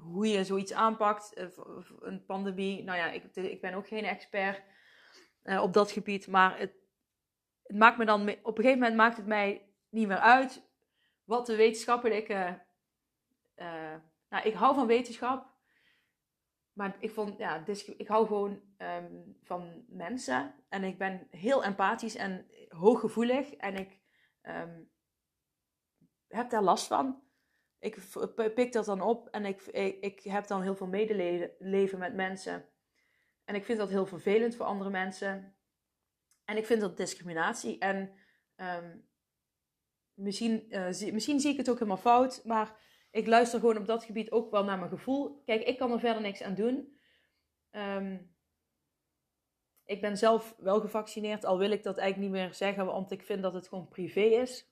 hoe 0.00 0.28
je 0.28 0.44
zoiets 0.44 0.72
aanpakt, 0.72 1.32
eh, 1.32 1.46
een 2.00 2.24
pandemie. 2.24 2.84
Nou 2.84 2.98
ja, 2.98 3.10
ik, 3.10 3.24
ik 3.34 3.60
ben 3.60 3.74
ook 3.74 3.88
geen 3.88 4.04
expert 4.04 4.62
uh, 5.44 5.62
op 5.62 5.72
dat 5.72 5.90
gebied, 5.90 6.26
maar 6.26 6.58
het, 6.58 6.72
het, 7.62 7.76
maakt 7.76 7.98
me 7.98 8.04
dan, 8.04 8.20
op 8.20 8.58
een 8.58 8.64
gegeven 8.64 8.78
moment 8.78 8.96
maakt 8.96 9.16
het 9.16 9.26
mij 9.26 9.74
niet 9.88 10.08
meer 10.08 10.18
uit 10.18 10.68
wat 11.24 11.46
de 11.46 11.56
wetenschappelijke. 11.56 12.62
Uh, 13.56 13.94
nou, 14.28 14.44
ik 14.44 14.54
hou 14.54 14.74
van 14.74 14.86
wetenschap, 14.86 15.50
maar 16.72 16.96
ik 16.98 17.10
vond, 17.10 17.38
ja, 17.38 17.64
ik 17.96 18.08
hou 18.08 18.26
gewoon 18.26 18.60
um, 18.78 19.36
van 19.42 19.84
mensen 19.88 20.54
en 20.68 20.84
ik 20.84 20.98
ben 20.98 21.26
heel 21.30 21.64
empathisch 21.64 22.16
en 22.16 22.46
hooggevoelig 22.68 23.54
en 23.54 23.76
ik 23.76 23.98
um, 24.42 24.90
heb 26.28 26.50
daar 26.50 26.62
last 26.62 26.86
van 26.86 27.22
ik 27.80 27.98
pik 28.54 28.72
dat 28.72 28.84
dan 28.84 29.00
op 29.00 29.28
en 29.28 29.44
ik, 29.44 29.62
ik, 30.00 30.20
heb 30.20 30.46
dan 30.46 30.62
heel 30.62 30.74
veel 30.74 30.86
medeleven 30.86 31.98
met 31.98 32.14
mensen. 32.14 32.68
En 33.44 33.54
ik 33.54 33.64
vind 33.64 33.78
dat 33.78 33.88
heel 33.88 34.06
vervelend 34.06 34.56
voor 34.56 34.66
andere 34.66 34.90
mensen. 34.90 35.56
En 36.44 36.56
ik 36.56 36.66
vind 36.66 36.80
dat 36.80 36.96
discriminatie. 36.96 37.78
En 37.78 38.12
um, 38.56 39.08
misschien, 40.14 40.66
uh, 40.68 40.86
zie, 40.90 41.12
misschien 41.12 41.40
zie 41.40 41.50
ik 41.50 41.56
het 41.56 41.70
ook 41.70 41.78
helemaal 41.78 41.96
fout, 41.96 42.44
maar 42.44 42.76
ik 43.10 43.26
luister 43.26 43.60
gewoon 43.60 43.76
op 43.76 43.86
dat 43.86 44.04
gebied 44.04 44.30
ook 44.30 44.50
wel 44.50 44.64
naar 44.64 44.78
mijn 44.78 44.90
gevoel. 44.90 45.42
Kijk, 45.44 45.62
ik 45.62 45.78
kan 45.78 45.92
er 45.92 46.00
verder 46.00 46.22
niks 46.22 46.42
aan 46.42 46.54
doen. 46.54 46.98
Um, 47.70 48.34
ik 49.84 50.00
ben 50.00 50.16
zelf 50.16 50.54
wel 50.58 50.80
gevaccineerd, 50.80 51.44
al 51.44 51.58
wil 51.58 51.70
ik 51.70 51.82
dat 51.82 51.98
eigenlijk 51.98 52.32
niet 52.32 52.42
meer 52.42 52.54
zeggen, 52.54 52.86
want 52.86 53.10
ik 53.10 53.22
vind 53.22 53.42
dat 53.42 53.54
het 53.54 53.68
gewoon 53.68 53.88
privé 53.88 54.20
is. 54.20 54.70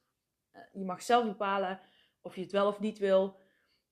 Uh, 0.53 0.63
je 0.73 0.85
mag 0.85 1.03
zelf 1.03 1.25
bepalen 1.25 1.81
of 2.23 2.35
je 2.35 2.41
het 2.43 2.53
wel 2.53 2.67
of 2.67 2.81
niet 2.81 2.99
wil. 2.99 3.39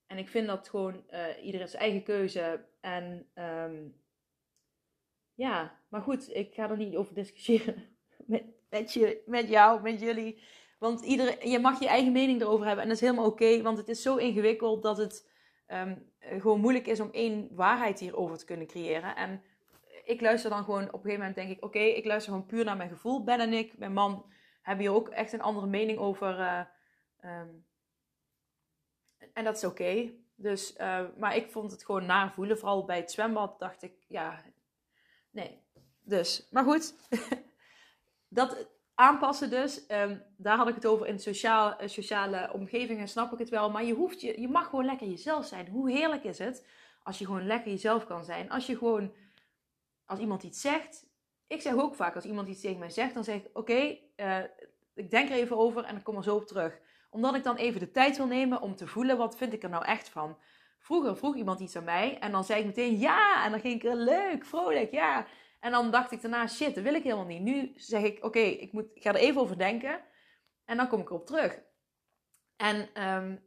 En 0.07 0.19
ik 0.19 0.29
vind 0.29 0.47
dat 0.47 0.69
gewoon 0.69 1.05
uh, 1.11 1.45
iedereen 1.45 1.69
zijn 1.69 1.83
eigen 1.83 2.03
keuze. 2.03 2.65
En 2.81 3.29
um, 3.35 4.01
ja, 5.35 5.81
maar 5.89 6.01
goed, 6.01 6.35
ik 6.35 6.55
ga 6.55 6.71
er 6.71 6.77
niet 6.77 6.97
over 6.97 7.15
discussiëren 7.15 7.97
met, 8.27 8.45
met, 8.71 8.93
je, 8.93 9.23
met 9.27 9.49
jou, 9.49 9.83
met 9.83 10.01
jullie. 10.01 10.43
Want 10.79 11.01
iedereen, 11.01 11.51
je 11.51 11.59
mag 11.59 11.81
je 11.81 11.89
eigen 11.89 12.13
mening 12.13 12.41
erover 12.41 12.67
hebben 12.67 12.83
en 12.83 12.89
dat 12.89 13.01
is 13.01 13.09
helemaal 13.09 13.31
oké. 13.31 13.63
want 13.63 13.79
het 13.79 13.89
is 13.89 14.03
zo 14.03 14.17
ingewikkeld 14.17 14.83
dat 14.83 14.97
het 14.97 15.31
um, 15.69 16.13
gewoon 16.19 16.61
moeilijk 16.61 16.87
is 16.87 17.01
om 17.01 17.11
één 17.13 17.49
waarheid 17.55 18.01
hierover 18.01 18.39
te 18.39 18.45
kunnen 18.45 18.67
creëren. 18.67 19.17
En 19.17 19.43
ik 20.05 20.21
luister 20.21 20.51
dan 20.51 20.65
gewoon, 20.65 20.83
op 20.83 20.93
een 20.93 21.01
gegeven 21.01 21.19
moment 21.19 21.35
denk 21.35 21.51
ik, 21.51 21.65
oké, 21.65 21.79
ik 21.79 22.05
luister 22.05 22.33
gewoon 22.33 22.47
puur 22.47 22.65
naar 22.65 22.77
mijn 22.77 22.91
gevoel. 22.91 23.25
Ben 23.25 23.41
en 23.41 23.53
ik, 23.53 23.79
mijn 23.79 23.93
man, 23.93 24.33
hebben 24.63 24.85
hier 24.85 24.95
ook 24.95 25.09
echt 25.09 25.33
een 25.33 25.41
andere 25.41 25.67
mening 25.67 25.99
over. 25.99 26.39
Uh, 26.39 26.61
um, 27.25 27.65
en 29.37 29.45
dat 29.45 29.57
is 29.57 29.65
oké. 29.65 30.13
Dus, 30.35 30.77
uh, 30.77 31.01
maar 31.19 31.37
ik 31.37 31.51
vond 31.51 31.71
het 31.71 31.85
gewoon 31.85 32.07
naar 32.07 32.33
voelen. 32.33 32.59
Vooral 32.59 32.85
bij 32.85 32.97
het 32.97 33.11
zwembad 33.11 33.59
dacht 33.59 33.83
ik, 33.83 33.93
ja, 34.09 34.43
nee. 35.31 35.63
Dus, 36.03 36.49
maar 36.51 36.65
goed. 36.65 36.95
dat 38.29 38.69
aanpassen 38.95 39.51
dus. 39.51 39.85
Um, 39.89 40.23
daar 40.37 40.57
had 40.57 40.69
ik 40.69 40.75
het 40.75 40.87
over 40.87 41.07
in 41.07 41.19
sociaal, 41.19 41.83
uh, 41.83 41.89
sociale 41.89 42.51
omgevingen, 42.53 43.09
snap 43.09 43.33
ik 43.33 43.39
het 43.39 43.49
wel. 43.49 43.71
Maar 43.71 43.85
je, 43.85 43.95
hoeft 43.95 44.21
je, 44.21 44.41
je 44.41 44.49
mag 44.49 44.69
gewoon 44.69 44.85
lekker 44.85 45.09
jezelf 45.09 45.47
zijn. 45.47 45.69
Hoe 45.69 45.91
heerlijk 45.91 46.25
is 46.25 46.39
het 46.39 46.67
als 47.03 47.19
je 47.19 47.25
gewoon 47.25 47.47
lekker 47.47 47.71
jezelf 47.71 48.07
kan 48.07 48.25
zijn. 48.25 48.51
Als 48.51 48.67
je 48.67 48.77
gewoon, 48.77 49.15
als 50.05 50.19
iemand 50.19 50.43
iets 50.43 50.61
zegt. 50.61 51.07
Ik 51.47 51.61
zeg 51.63 51.75
ook 51.75 51.95
vaak, 51.95 52.15
als 52.15 52.25
iemand 52.25 52.49
iets 52.49 52.61
tegen 52.61 52.79
mij 52.79 52.91
zegt, 52.91 53.15
dan 53.15 53.25
zeg 53.25 53.37
ik, 53.37 53.49
oké, 53.53 53.99
uh, 54.17 54.39
ik 54.95 55.11
denk 55.11 55.29
er 55.29 55.37
even 55.37 55.57
over 55.57 55.85
en 55.85 55.97
ik 55.97 56.05
kom 56.05 56.17
er 56.17 56.23
zo 56.23 56.37
op 56.37 56.47
terug 56.47 56.81
omdat 57.17 57.35
ik 57.35 57.45
dan 57.45 57.57
even 57.57 57.81
de 57.81 57.91
tijd 57.91 58.17
wil 58.17 58.27
nemen 58.27 58.61
om 58.61 58.77
te 58.77 58.87
voelen 58.87 59.17
wat 59.17 59.37
vind 59.37 59.53
ik 59.53 59.63
er 59.63 59.69
nou 59.69 59.85
echt 59.85 60.09
van. 60.09 60.39
Vroeger 60.79 61.17
vroeg 61.17 61.37
iemand 61.37 61.61
iets 61.61 61.77
aan 61.77 61.85
mij 61.85 62.19
en 62.19 62.33
dan 62.33 62.45
zei 62.45 62.61
ik 62.61 62.67
meteen 62.67 62.99
ja. 62.99 63.45
En 63.45 63.51
dan 63.51 63.61
ging 63.61 63.75
ik 63.75 63.85
er 63.85 63.97
leuk, 63.97 64.45
vrolijk, 64.45 64.91
ja. 64.91 65.27
En 65.61 65.71
dan 65.71 65.91
dacht 65.91 66.13
ik 66.13 66.21
daarna, 66.23 66.47
shit, 66.47 66.75
dat 66.75 66.85
wil 66.85 66.95
ik 66.95 67.03
helemaal 67.03 67.25
niet. 67.25 67.41
Nu 67.41 67.73
zeg 67.77 68.03
ik, 68.03 68.25
oké, 68.25 68.39
ik 68.39 68.73
ik, 68.73 68.87
ik 68.95 69.03
ga 69.03 69.11
er 69.11 69.17
even 69.17 69.41
over 69.41 69.59
denken. 69.59 70.01
En 70.65 70.77
dan 70.77 70.89
kom 70.89 71.01
ik 71.01 71.11
erop 71.11 71.27
terug. 71.27 71.61
En 72.57 73.05
um, 73.07 73.45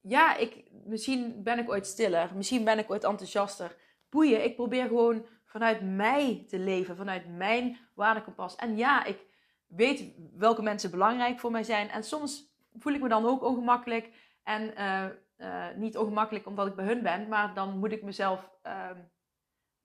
ja, 0.00 0.36
ik, 0.36 0.64
misschien 0.84 1.42
ben 1.42 1.58
ik 1.58 1.68
ooit 1.68 1.86
stiller. 1.86 2.30
Misschien 2.34 2.64
ben 2.64 2.78
ik 2.78 2.90
ooit 2.90 3.04
enthousiaster. 3.04 3.76
Boeien, 4.08 4.44
ik 4.44 4.56
probeer 4.56 4.86
gewoon 4.86 5.26
vanuit 5.44 5.82
mij 5.82 6.44
te 6.48 6.58
leven, 6.58 6.96
vanuit 6.96 7.28
mijn 7.28 7.78
waardekompas. 7.94 8.56
En 8.56 8.76
ja, 8.76 9.04
ik 9.04 9.18
weet 9.66 10.14
welke 10.36 10.62
mensen 10.62 10.90
belangrijk 10.90 11.38
voor 11.38 11.50
mij 11.50 11.64
zijn. 11.64 11.88
En 11.88 12.04
soms 12.04 12.49
voel 12.78 12.92
ik 12.92 13.00
me 13.00 13.08
dan 13.08 13.26
ook 13.26 13.42
ongemakkelijk. 13.42 14.10
En 14.42 14.72
uh, 14.78 15.06
uh, 15.36 15.76
niet 15.76 15.96
ongemakkelijk 15.96 16.46
omdat 16.46 16.66
ik 16.66 16.74
bij 16.74 16.84
hun 16.84 17.02
ben, 17.02 17.28
maar 17.28 17.54
dan 17.54 17.78
moet 17.78 17.92
ik 17.92 18.02
mezelf, 18.02 18.50
uh, 18.66 18.90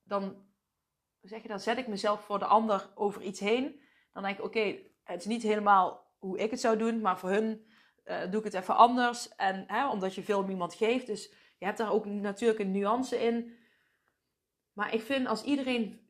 dan, 0.04 0.46
zeg 1.22 1.42
je, 1.42 1.48
dan 1.48 1.60
zet 1.60 1.78
ik 1.78 1.88
mezelf 1.88 2.24
voor 2.24 2.40
de 2.40 2.46
ander 2.46 2.90
over 2.96 3.22
iets 3.22 3.40
heen. 3.40 3.82
Dan 4.14 4.24
denk 4.24 4.38
ik, 4.38 4.44
oké, 4.44 4.78
het 5.04 5.20
is 5.20 5.26
niet 5.26 5.44
helemaal 5.44 6.14
hoe 6.18 6.38
ik 6.38 6.52
het 6.52 6.60
zou 6.60 6.78
doen, 6.78 7.02
maar 7.02 7.20
voor 7.20 7.30
hun 7.30 7.66
uh, 8.06 8.32
doe 8.32 8.40
ik 8.40 8.44
het 8.44 8.54
even 8.54 8.76
anders. 8.76 9.36
En 9.36 9.64
hè, 9.68 9.90
omdat 9.90 10.16
je 10.16 10.24
veel 10.24 10.40
om 10.40 10.50
iemand 10.50 10.74
geeft, 10.74 11.08
dus 11.08 11.30
je 11.58 11.66
hebt 11.66 11.78
daar 11.78 11.92
ook 11.92 12.06
natuurlijk 12.06 12.60
een 12.60 12.72
nuance 12.72 13.20
in. 13.20 13.58
Maar 14.74 14.94
ik 14.94 15.02
vind 15.02 15.28
als 15.28 15.44
iedereen, 15.44 16.10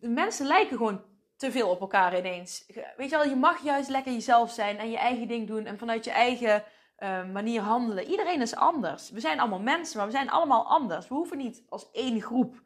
de 0.00 0.08
mensen 0.08 0.46
lijken 0.46 0.76
gewoon 0.76 1.04
te 1.40 1.50
veel 1.50 1.68
op 1.68 1.80
elkaar 1.80 2.18
ineens. 2.18 2.66
Weet 2.96 3.10
je 3.10 3.16
wel, 3.16 3.28
je 3.28 3.36
mag 3.36 3.62
juist 3.62 3.88
lekker 3.88 4.12
jezelf 4.12 4.50
zijn 4.50 4.78
en 4.78 4.90
je 4.90 4.96
eigen 4.96 5.28
ding 5.28 5.46
doen 5.46 5.66
en 5.66 5.78
vanuit 5.78 6.04
je 6.04 6.10
eigen 6.10 6.64
uh, 6.98 7.30
manier 7.32 7.60
handelen. 7.60 8.04
Iedereen 8.04 8.40
is 8.40 8.54
anders. 8.54 9.10
We 9.10 9.20
zijn 9.20 9.40
allemaal 9.40 9.60
mensen, 9.60 9.96
maar 9.96 10.06
we 10.06 10.12
zijn 10.12 10.30
allemaal 10.30 10.66
anders. 10.66 11.08
We 11.08 11.14
hoeven 11.14 11.38
niet 11.38 11.62
als 11.68 11.90
één 11.90 12.20
groep 12.20 12.62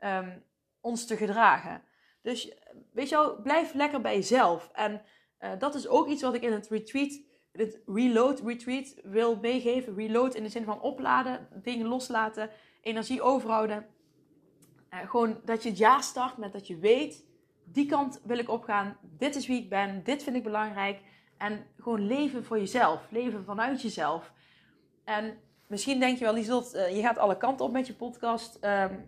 um, 0.00 0.44
ons 0.80 1.06
te 1.06 1.16
gedragen. 1.16 1.82
Dus 2.22 2.52
weet 2.92 3.08
je 3.08 3.14
wel, 3.14 3.42
blijf 3.42 3.74
lekker 3.74 4.00
bij 4.00 4.14
jezelf. 4.14 4.70
En 4.72 5.02
uh, 5.40 5.50
dat 5.58 5.74
is 5.74 5.88
ook 5.88 6.08
iets 6.08 6.22
wat 6.22 6.34
ik 6.34 6.42
in 6.42 6.52
het 6.52 6.68
retreat, 6.68 7.20
het 7.52 7.80
reload 7.86 8.40
retreat 8.40 8.94
wil 9.02 9.36
meegeven. 9.36 9.94
Reload 9.94 10.34
in 10.34 10.42
de 10.42 10.48
zin 10.48 10.64
van 10.64 10.80
opladen, 10.80 11.48
dingen 11.62 11.86
loslaten, 11.86 12.50
energie 12.80 13.22
overhouden. 13.22 13.86
Uh, 14.90 14.98
gewoon 15.10 15.40
dat 15.44 15.62
je 15.62 15.68
het 15.68 15.78
jaar 15.78 16.02
start 16.02 16.36
met 16.36 16.52
dat 16.52 16.66
je 16.66 16.78
weet, 16.78 17.26
die 17.72 17.86
kant 17.86 18.20
wil 18.24 18.38
ik 18.38 18.50
opgaan. 18.50 18.96
Dit 19.18 19.36
is 19.36 19.46
wie 19.46 19.62
ik 19.62 19.68
ben, 19.68 20.04
dit 20.04 20.22
vind 20.22 20.36
ik 20.36 20.42
belangrijk. 20.42 21.00
En 21.38 21.66
gewoon 21.76 22.06
leven 22.06 22.44
voor 22.44 22.58
jezelf. 22.58 23.06
Leven 23.10 23.44
vanuit 23.44 23.82
jezelf. 23.82 24.32
En 25.04 25.38
misschien 25.66 26.00
denk 26.00 26.18
je 26.18 26.24
wel, 26.24 26.34
Lieslot, 26.34 26.74
uh, 26.74 26.96
je 26.96 27.02
gaat 27.02 27.18
alle 27.18 27.36
kanten 27.36 27.66
op 27.66 27.72
met 27.72 27.86
je 27.86 27.94
podcast. 27.94 28.56
Um, 28.56 29.06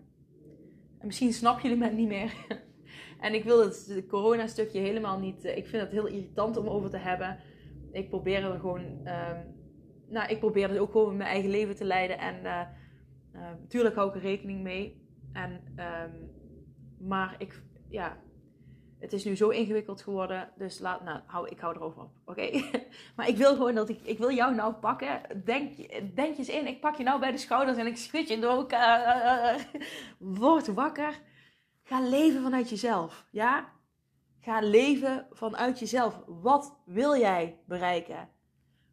en 0.99 1.07
misschien 1.07 1.33
snap 1.33 1.61
je 1.61 1.68
moment 1.68 1.96
niet 1.96 2.09
meer. 2.09 2.33
en 3.20 3.35
ik 3.35 3.44
wil 3.44 3.61
het 3.61 4.05
corona-stukje 4.09 4.81
helemaal 4.81 5.18
niet... 5.18 5.44
Uh, 5.44 5.57
ik 5.57 5.66
vind 5.66 5.83
het 5.83 5.92
heel 5.92 6.07
irritant 6.07 6.57
om 6.57 6.68
over 6.68 6.90
te 6.90 6.96
hebben. 6.96 7.38
Ik 7.92 8.09
probeer 8.09 8.44
er 8.44 8.61
gewoon... 8.61 8.81
Um, 8.81 9.59
nou, 10.09 10.31
ik 10.31 10.38
probeer 10.38 10.68
dus 10.68 10.79
ook 10.79 10.90
gewoon 10.90 11.16
mijn 11.16 11.31
eigen 11.31 11.51
leven 11.51 11.77
te 11.77 11.85
leiden. 11.85 12.18
En 12.18 12.68
natuurlijk 13.61 13.94
hou 13.94 14.09
ik 14.09 14.14
er 14.14 14.20
rekening 14.20 14.62
mee. 14.62 15.09
En, 15.33 15.51
um, 15.53 16.31
maar 17.09 17.35
ik... 17.38 17.62
Ja, 17.88 18.16
het 19.00 19.12
is 19.12 19.24
nu 19.24 19.36
zo 19.36 19.48
ingewikkeld 19.48 20.02
geworden, 20.02 20.52
dus 20.56 20.78
laat, 20.78 21.04
nou, 21.04 21.20
hou, 21.26 21.48
ik 21.48 21.58
hou 21.58 21.76
erover 21.76 22.02
op, 22.02 22.10
oké? 22.24 22.50
Maar 23.16 23.28
ik 23.28 23.36
wil 23.36 23.54
gewoon 23.54 23.74
dat 23.74 23.88
ik, 23.88 24.00
ik 24.02 24.18
wil 24.18 24.30
jou 24.32 24.54
nou 24.54 24.74
pakken. 24.74 25.42
Denk, 25.44 25.76
denk 26.16 26.38
eens 26.38 26.48
in, 26.48 26.66
ik 26.66 26.80
pak 26.80 26.96
je 26.96 27.02
nou 27.02 27.20
bij 27.20 27.30
de 27.30 27.38
schouders 27.38 27.78
en 27.78 27.86
ik 27.86 27.96
schud 27.96 28.28
je 28.28 28.38
door 28.38 28.50
elkaar. 28.50 29.66
Word 30.18 30.66
wakker. 30.66 31.20
Ga 31.82 32.00
leven 32.00 32.42
vanuit 32.42 32.70
jezelf, 32.70 33.26
ja? 33.30 33.72
Ga 34.40 34.60
leven 34.60 35.26
vanuit 35.30 35.78
jezelf. 35.78 36.20
Wat 36.26 36.80
wil 36.84 37.16
jij 37.16 37.60
bereiken? 37.66 38.28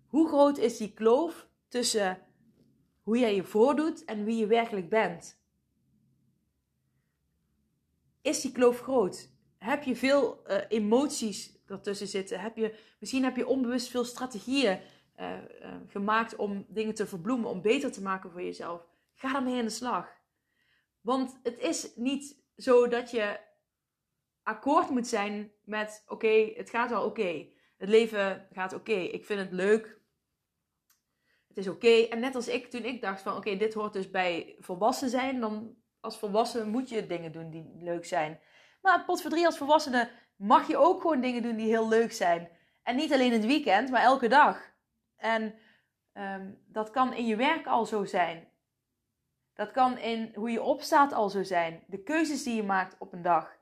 Hoe 0.08 0.28
groot 0.28 0.58
is 0.58 0.78
die 0.78 0.94
kloof 0.94 1.48
tussen 1.68 2.18
hoe 3.02 3.18
jij 3.18 3.36
je 3.36 3.44
voordoet 3.44 4.06
en 4.06 4.24
wie 4.24 4.38
je 4.38 4.48
werkelijk 4.48 4.90
bent? 4.90 5.40
Is 8.22 8.42
die 8.42 8.52
kloof 8.52 8.80
groot? 8.80 9.36
Heb 9.58 9.84
je 9.84 9.96
veel 9.96 10.44
uh, 10.48 10.58
emoties 10.68 11.58
ertussen 11.66 12.08
zitten. 12.08 12.40
Heb 12.40 12.58
je, 12.58 12.76
misschien 13.00 13.24
heb 13.24 13.36
je 13.36 13.48
onbewust 13.48 13.90
veel 13.90 14.06
strategieën 14.06 14.80
uh, 15.20 15.32
uh, 15.62 15.76
gemaakt 15.88 16.36
om 16.36 16.66
dingen 16.68 16.94
te 16.94 17.08
verbloemen, 17.08 17.50
om 17.50 17.62
beter 17.62 17.92
te 17.92 18.02
maken 18.02 18.32
voor 18.32 18.42
jezelf. 18.42 18.86
Ga 19.16 19.34
daarmee 19.34 19.60
aan 19.60 19.66
de 19.66 19.72
slag. 19.72 20.16
Want 21.02 21.40
het 21.44 21.60
is 21.60 21.96
niet 21.96 22.42
zo 22.58 22.88
dat 22.88 23.12
je 23.12 23.40
akkoord 24.44 24.90
moet 24.90 25.08
zijn 25.08 25.52
met: 25.64 26.04
oké, 26.08 26.52
het 26.56 26.70
gaat 26.70 26.90
wel 26.90 27.06
oké. 27.06 27.48
Het 27.78 27.90
leven 27.90 28.48
gaat 28.52 28.74
oké. 28.74 28.92
Ik 28.92 29.26
vind 29.26 29.40
het 29.40 29.52
leuk. 29.52 30.00
Het 31.48 31.58
is 31.58 31.68
oké. 31.68 31.88
En 31.88 32.20
net 32.20 32.36
als 32.36 32.48
ik, 32.48 32.70
toen 32.70 32.84
ik 32.84 33.02
dacht 33.02 33.22
van 33.22 33.36
oké, 33.36 33.56
dit 33.56 33.74
hoort 33.74 33.94
dus 33.94 34.10
bij 34.10 34.56
volwassen 34.60 35.10
zijn, 35.10 35.40
dan 35.40 35.76
als 36.00 36.20
volwassen 36.20 36.70
moet 36.70 36.90
je 36.90 37.08
dingen 37.08 37.32
doen 37.32 37.50
die 37.50 37.72
leuk 37.80 38.06
zijn. 38.06 38.40
Maar 38.88 39.04
voor 39.06 39.30
drie 39.30 39.46
als 39.46 39.58
volwassene 39.58 40.10
mag 40.36 40.68
je 40.68 40.78
ook 40.78 41.02
gewoon 41.02 41.22
dingen 41.22 41.42
doen 41.42 41.56
die 41.56 41.68
heel 41.68 41.88
leuk 41.88 42.12
zijn. 42.12 42.50
En 42.84 42.96
niet 42.96 43.14
alleen 43.14 43.32
het 43.32 43.46
weekend, 43.46 43.90
maar 43.90 44.02
elke 44.02 44.28
dag. 44.28 44.72
En 45.16 45.56
um, 46.14 46.64
dat 46.68 46.92
kan 46.92 47.14
in 47.14 47.26
je 47.26 47.36
werk 47.36 47.68
al 47.68 47.86
zo 47.86 48.06
zijn. 48.06 48.52
Dat 49.54 49.72
kan 49.72 49.98
in 49.98 50.32
hoe 50.36 50.52
je 50.52 50.62
opstaat 50.62 51.14
al 51.14 51.30
zo 51.30 51.44
zijn. 51.44 51.84
De 51.88 52.04
keuzes 52.04 52.44
die 52.44 52.56
je 52.56 52.64
maakt 52.64 52.96
op 53.00 53.14
een 53.14 53.22
dag. 53.22 53.58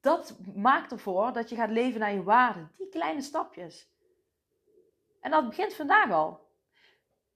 Dat 0.00 0.36
maakt 0.54 0.92
ervoor 0.92 1.32
dat 1.32 1.48
je 1.48 1.56
gaat 1.56 1.70
leven 1.70 2.00
naar 2.00 2.12
je 2.12 2.22
waarden. 2.22 2.72
Die 2.76 2.88
kleine 2.88 3.22
stapjes. 3.22 3.88
En 5.20 5.30
dat 5.30 5.48
begint 5.48 5.74
vandaag 5.74 6.10
al. 6.10 6.48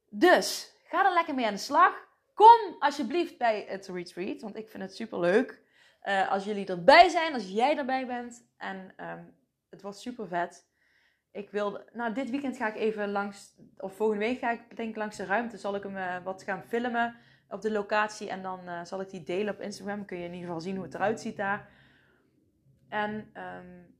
Dus 0.08 0.74
ga 0.84 1.04
er 1.06 1.12
lekker 1.12 1.34
mee 1.34 1.46
aan 1.46 1.52
de 1.52 1.58
slag. 1.58 2.08
Kom 2.34 2.76
alsjeblieft 2.78 3.38
bij 3.38 3.64
het 3.68 3.86
retreat, 3.86 4.40
want 4.40 4.56
ik 4.56 4.68
vind 4.68 4.82
het 4.82 4.94
super 4.94 5.20
leuk. 5.20 5.62
Uh, 6.04 6.30
als 6.30 6.44
jullie 6.44 6.66
erbij 6.66 7.08
zijn, 7.08 7.34
als 7.34 7.48
jij 7.48 7.76
erbij 7.76 8.06
bent. 8.06 8.46
En 8.56 8.94
um, 8.96 9.34
het 9.70 9.82
wordt 9.82 9.98
super 9.98 10.28
vet. 10.28 10.66
Ik 11.30 11.50
wilde, 11.50 11.88
nou, 11.92 12.14
dit 12.14 12.30
weekend 12.30 12.56
ga 12.56 12.68
ik 12.68 12.76
even 12.76 13.10
langs, 13.10 13.54
of 13.76 13.96
volgende 13.96 14.24
week 14.24 14.38
ga 14.38 14.50
ik 14.50 14.76
denk 14.76 14.88
ik 14.88 14.96
langs 14.96 15.16
de 15.16 15.24
ruimte. 15.24 15.58
Zal 15.58 15.74
ik 15.74 15.82
hem 15.82 15.96
uh, 15.96 16.24
wat 16.24 16.42
gaan 16.42 16.62
filmen 16.62 17.16
op 17.48 17.60
de 17.60 17.70
locatie. 17.70 18.28
En 18.28 18.42
dan 18.42 18.60
uh, 18.64 18.84
zal 18.84 19.00
ik 19.00 19.10
die 19.10 19.22
delen 19.22 19.54
op 19.54 19.60
Instagram. 19.60 20.04
Kun 20.04 20.18
je 20.18 20.24
in 20.24 20.32
ieder 20.32 20.46
geval 20.46 20.60
zien 20.60 20.74
hoe 20.74 20.84
het 20.84 20.94
eruit 20.94 21.20
ziet 21.20 21.36
daar. 21.36 21.68
En 22.88 23.32
um, 23.34 23.96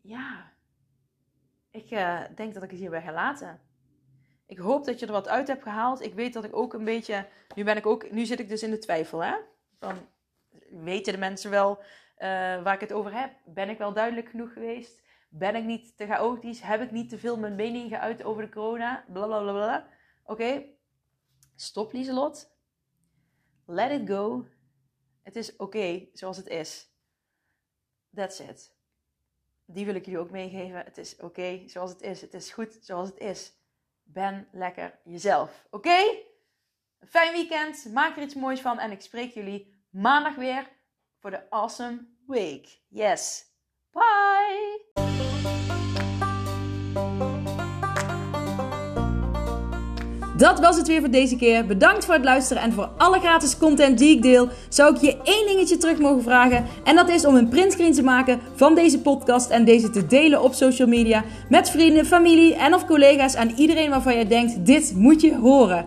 ja, 0.00 0.52
ik 1.70 1.88
denk 2.36 2.54
dat 2.54 2.62
ik 2.62 2.70
het 2.70 2.78
hierbij 2.78 3.02
ga 3.02 3.12
laten. 3.12 3.60
Ik 4.46 4.58
hoop 4.58 4.84
dat 4.84 5.00
je 5.00 5.06
er 5.06 5.12
wat 5.12 5.28
uit 5.28 5.48
hebt 5.48 5.62
gehaald. 5.62 6.02
Ik 6.02 6.14
weet 6.14 6.32
dat 6.32 6.44
ik 6.44 6.56
ook 6.56 6.72
een 6.72 6.84
beetje. 6.84 7.26
Nu 7.54 7.64
ben 7.64 7.76
ik 7.76 7.86
ook. 7.86 8.10
Nu 8.10 8.24
zit 8.24 8.40
ik 8.40 8.48
dus 8.48 8.62
in 8.62 8.70
de 8.70 8.78
twijfel, 8.78 9.24
hè? 9.24 9.34
Van 9.78 9.96
weten 10.82 11.12
de 11.12 11.18
mensen 11.18 11.50
wel 11.50 11.78
uh, 11.78 11.82
waar 12.62 12.74
ik 12.74 12.80
het 12.80 12.92
over 12.92 13.20
heb? 13.20 13.32
Ben 13.44 13.68
ik 13.68 13.78
wel 13.78 13.92
duidelijk 13.92 14.28
genoeg 14.28 14.52
geweest? 14.52 15.02
Ben 15.28 15.54
ik 15.54 15.64
niet 15.64 15.96
te 15.96 16.06
chaotisch? 16.06 16.60
Heb 16.60 16.80
ik 16.80 16.90
niet 16.90 17.08
te 17.08 17.18
veel 17.18 17.38
mijn 17.38 17.54
mening 17.54 17.88
geuit 17.88 18.22
over 18.22 18.42
de 18.42 18.48
corona? 18.48 19.04
Blablabla. 19.12 19.88
Oké, 20.24 20.64
stop 21.56 21.92
Lieselot. 21.92 22.52
Let 23.66 24.00
it 24.00 24.08
go. 24.08 24.46
Het 25.22 25.36
is 25.36 25.56
oké 25.56 26.08
zoals 26.12 26.36
het 26.36 26.46
is. 26.46 26.92
That's 28.14 28.40
it. 28.40 28.74
Die 29.64 29.84
wil 29.84 29.94
ik 29.94 30.04
jullie 30.04 30.20
ook 30.20 30.30
meegeven. 30.30 30.84
Het 30.84 30.98
is 30.98 31.16
oké 31.16 31.62
zoals 31.66 31.90
het 31.90 32.02
is. 32.02 32.20
Het 32.20 32.34
is 32.34 32.52
goed 32.52 32.78
zoals 32.80 33.08
het 33.08 33.18
is. 33.18 33.52
Ben 34.02 34.48
lekker 34.52 35.00
jezelf. 35.04 35.66
Oké? 35.70 36.22
Fijn 37.08 37.32
weekend. 37.32 37.92
Maak 37.92 38.16
er 38.16 38.22
iets 38.22 38.34
moois 38.34 38.60
van. 38.60 38.78
En 38.78 38.90
ik 38.90 39.00
spreek 39.00 39.32
jullie 39.32 39.73
maandag 39.94 40.34
weer 40.34 40.66
voor 41.20 41.30
de 41.30 41.50
Awesome 41.50 41.98
Week. 42.26 42.80
Yes. 42.88 43.44
Bye! 43.92 44.82
Dat 50.36 50.60
was 50.60 50.76
het 50.76 50.86
weer 50.86 51.00
voor 51.00 51.10
deze 51.10 51.36
keer. 51.36 51.66
Bedankt 51.66 52.04
voor 52.04 52.14
het 52.14 52.24
luisteren 52.24 52.62
en 52.62 52.72
voor 52.72 52.90
alle 52.96 53.20
gratis 53.20 53.58
content 53.58 53.98
die 53.98 54.16
ik 54.16 54.22
deel. 54.22 54.48
Zou 54.68 54.94
ik 54.94 55.00
je 55.00 55.22
één 55.22 55.46
dingetje 55.46 55.76
terug 55.76 55.98
mogen 55.98 56.22
vragen? 56.22 56.64
En 56.84 56.96
dat 56.96 57.08
is 57.08 57.24
om 57.24 57.34
een 57.34 57.48
printscreen 57.48 57.92
te 57.92 58.02
maken 58.02 58.40
van 58.54 58.74
deze 58.74 59.00
podcast 59.00 59.50
en 59.50 59.64
deze 59.64 59.90
te 59.90 60.06
delen 60.06 60.42
op 60.42 60.54
social 60.54 60.88
media 60.88 61.24
met 61.48 61.70
vrienden, 61.70 62.06
familie 62.06 62.54
en 62.54 62.74
of 62.74 62.86
collega's 62.86 63.34
en 63.34 63.50
iedereen 63.50 63.90
waarvan 63.90 64.16
je 64.16 64.26
denkt: 64.26 64.66
dit 64.66 64.92
moet 64.94 65.20
je 65.20 65.36
horen. 65.36 65.86